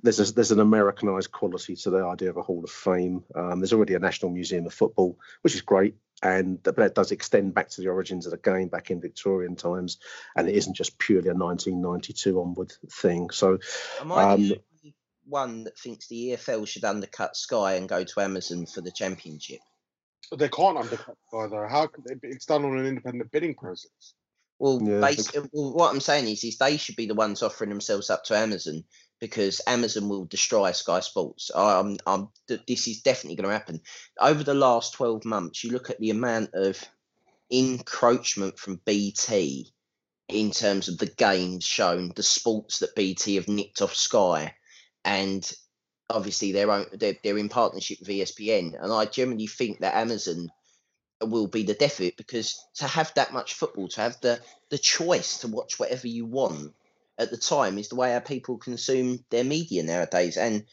[0.02, 3.24] there's a, there's an Americanized quality to the idea of a Hall of Fame.
[3.36, 7.12] Um, there's already a National Museum of Football, which is great, and but that does
[7.12, 9.98] extend back to the origins of the game back in Victorian times,
[10.36, 13.30] and it isn't just purely a 1992 onward thing.
[13.30, 13.60] So
[14.02, 14.62] Am I Um, the
[15.26, 19.60] one that thinks the EFL should undercut Sky and go to Amazon for the championship?
[20.30, 21.68] But they can't undercut Sky though.
[21.68, 22.30] How could they?
[22.30, 24.14] It's done on an independent bidding process.
[24.60, 27.42] Well, Yeah, basi- uh, well, what I'm saying is, is they should be the ones
[27.42, 28.84] offering themselves up to Amazon
[29.20, 31.50] because Amazon will destroy Sky Sports.
[31.56, 33.82] Um, um, th- this is definitely going to happen.
[34.20, 36.82] Over the last 12 months, you look at the amount of
[37.52, 39.72] encroachment from BT
[40.28, 44.54] in terms of the games shown, the sports that BT have nicked off Sky,
[45.04, 45.50] and
[46.10, 48.81] obviously they're, they're, they're in partnership with ESPN.
[48.81, 50.49] And I generally think that Amazon
[51.22, 54.40] will be the death of it because to have that much football, to have the
[54.69, 56.73] the choice to watch whatever you want
[57.18, 60.38] at the time is the way our people consume their media nowadays.
[60.38, 60.65] And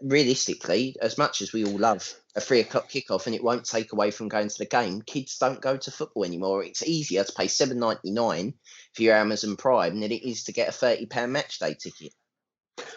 [0.00, 3.92] realistically, as much as we all love a three o'clock kickoff and it won't take
[3.92, 6.64] away from going to the game, kids don't go to football anymore.
[6.64, 8.54] It's easier to pay seven ninety nine
[8.94, 12.14] for your Amazon Prime than it is to get a thirty pound match day ticket.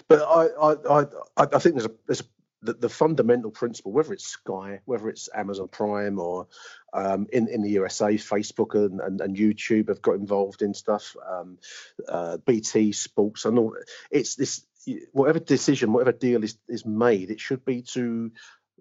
[0.07, 1.01] But I, I,
[1.37, 2.25] I, I think there's a, there's a
[2.61, 6.47] the, the, fundamental principle, whether it's Sky, whether it's Amazon Prime, or
[6.93, 11.15] um, in in the USA, Facebook and, and, and, YouTube have got involved in stuff.
[11.29, 11.59] Um,
[12.07, 13.75] uh, BT Sports and all.
[14.09, 14.65] It's this
[15.11, 18.31] whatever decision, whatever deal is is made, it should be to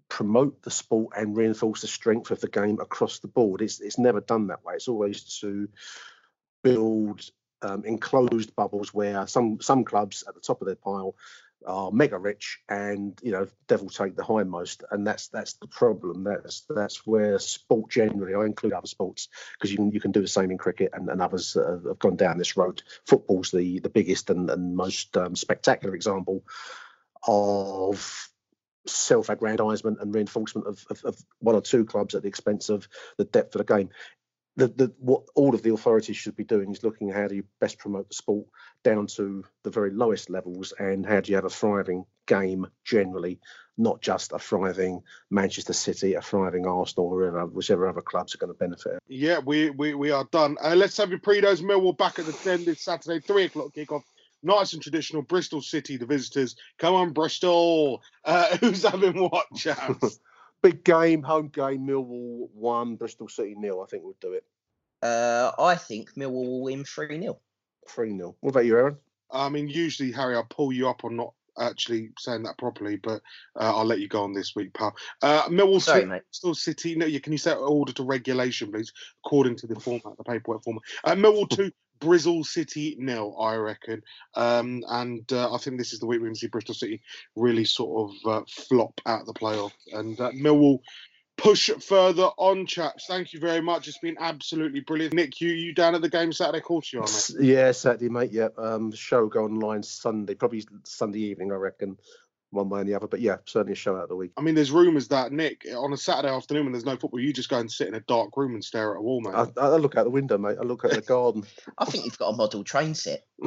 [0.09, 3.63] promote the sport and reinforce the strength of the game across the board.
[3.63, 4.75] It's it's never done that way.
[4.75, 5.69] It's always to
[6.63, 7.23] build
[7.65, 11.17] um, enclosed bubbles where some some clubs at the top of their pile
[11.67, 14.85] are mega rich and you know devil take the hindmost.
[14.91, 16.25] And that's that's the problem.
[16.25, 20.21] That's that's where sport generally i include other sports because you can you can do
[20.21, 22.83] the same in cricket and, and others uh, have gone down this road.
[23.07, 26.45] Football's the the biggest and, and most um, spectacular example
[27.27, 28.31] of
[28.87, 32.87] self-aggrandizement and reinforcement of, of, of, one or two clubs at the expense of
[33.17, 33.89] the depth of the game
[34.57, 37.35] the, the, what all of the authorities should be doing is looking at how do
[37.35, 38.47] you best promote the sport
[38.83, 43.41] down to the very lowest levels and how do you have a thriving game generally,
[43.77, 48.53] not just a thriving Manchester City, a thriving Arsenal, or whichever other clubs are going
[48.53, 48.99] to benefit.
[49.09, 50.57] Yeah, we we, we are done.
[50.63, 54.03] Uh, let's have your Predos Millwall back at the 10 this Saturday, 3 o'clock kickoff.
[54.43, 55.23] Nice and traditional.
[55.23, 56.55] Bristol City, the visitors.
[56.79, 58.03] Come on, Bristol.
[58.25, 60.21] Uh, who's having what, chaps?
[60.65, 63.83] big game, home game, Millwall one, Bristol City nil.
[63.83, 64.45] I think we'll do it.
[65.03, 67.39] Uh, I think Millwall will win 3 0.
[67.89, 68.35] 3 0.
[68.41, 68.97] What about you, Aaron?
[69.31, 73.21] I mean, usually, Harry, I'll pull you up on not actually saying that properly, but
[73.61, 74.97] uh, I'll let you go on this week, pal.
[75.23, 76.97] Uh, Millwall Sorry, City, Bristol City.
[76.97, 78.93] No, you can you set order to regulation, please,
[79.25, 80.83] according to the format, the paperwork format.
[81.05, 81.71] Uh, Millwall two,
[82.05, 84.03] Bristol City nil, I reckon.
[84.35, 87.01] Um, and uh, I think this is the week we're going to see Bristol City
[87.35, 89.73] really sort of uh, flop out the playoff.
[89.93, 90.81] And uh, Millwall
[91.37, 93.07] push further on, chaps.
[93.07, 93.89] Thank you very much.
[93.89, 95.15] It's been absolutely brilliant.
[95.15, 96.61] Nick, you you down at the game Saturday?
[96.61, 97.47] Course you are, mate.
[97.47, 98.33] Yeah, Saturday, mate.
[98.33, 98.49] Yeah.
[98.57, 101.97] Um, show go online Sunday, probably Sunday evening, I reckon
[102.55, 103.07] one way or the other.
[103.07, 104.33] But yeah, certainly a show out of the week.
[104.37, 107.33] I mean, there's rumours that Nick on a Saturday afternoon when there's no football, you
[107.33, 109.35] just go and sit in a dark room and stare at a wall, mate.
[109.35, 110.57] I, I look out the window, mate.
[110.61, 111.45] I look at the garden.
[111.79, 113.27] I think you've got a model train set.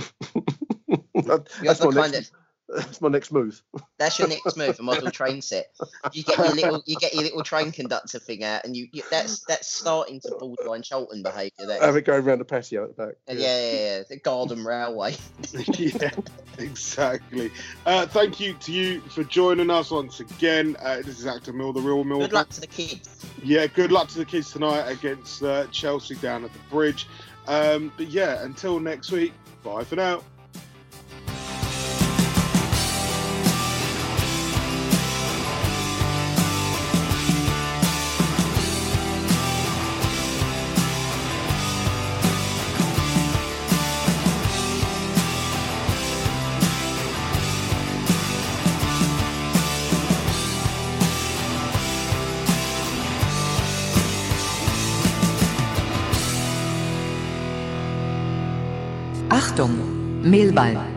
[1.13, 2.31] That's my next, of,
[2.69, 3.61] that's my next move.
[3.98, 5.68] That's your next move, a model train set.
[6.11, 9.03] You get your little, you get your little train conductor thing out, and you, you
[9.10, 11.65] that's that's starting to borderline Charlton behaviour.
[11.65, 13.15] That have it going around the patio at the back.
[13.27, 14.03] Yeah, yeah, yeah, yeah.
[14.10, 15.15] the Garden Railway.
[15.77, 16.10] yeah,
[16.57, 17.52] exactly.
[17.85, 20.76] Uh, thank you to you for joining us once again.
[20.80, 22.19] Uh, this is Actor Mill, the real Mill.
[22.19, 23.26] Good luck to the kids.
[23.44, 27.07] Yeah, good luck to the kids tonight against uh, Chelsea down at the bridge.
[27.48, 29.34] Um, but yeah, until next week,
[29.64, 30.22] bye for now.
[60.38, 60.97] Mehlball.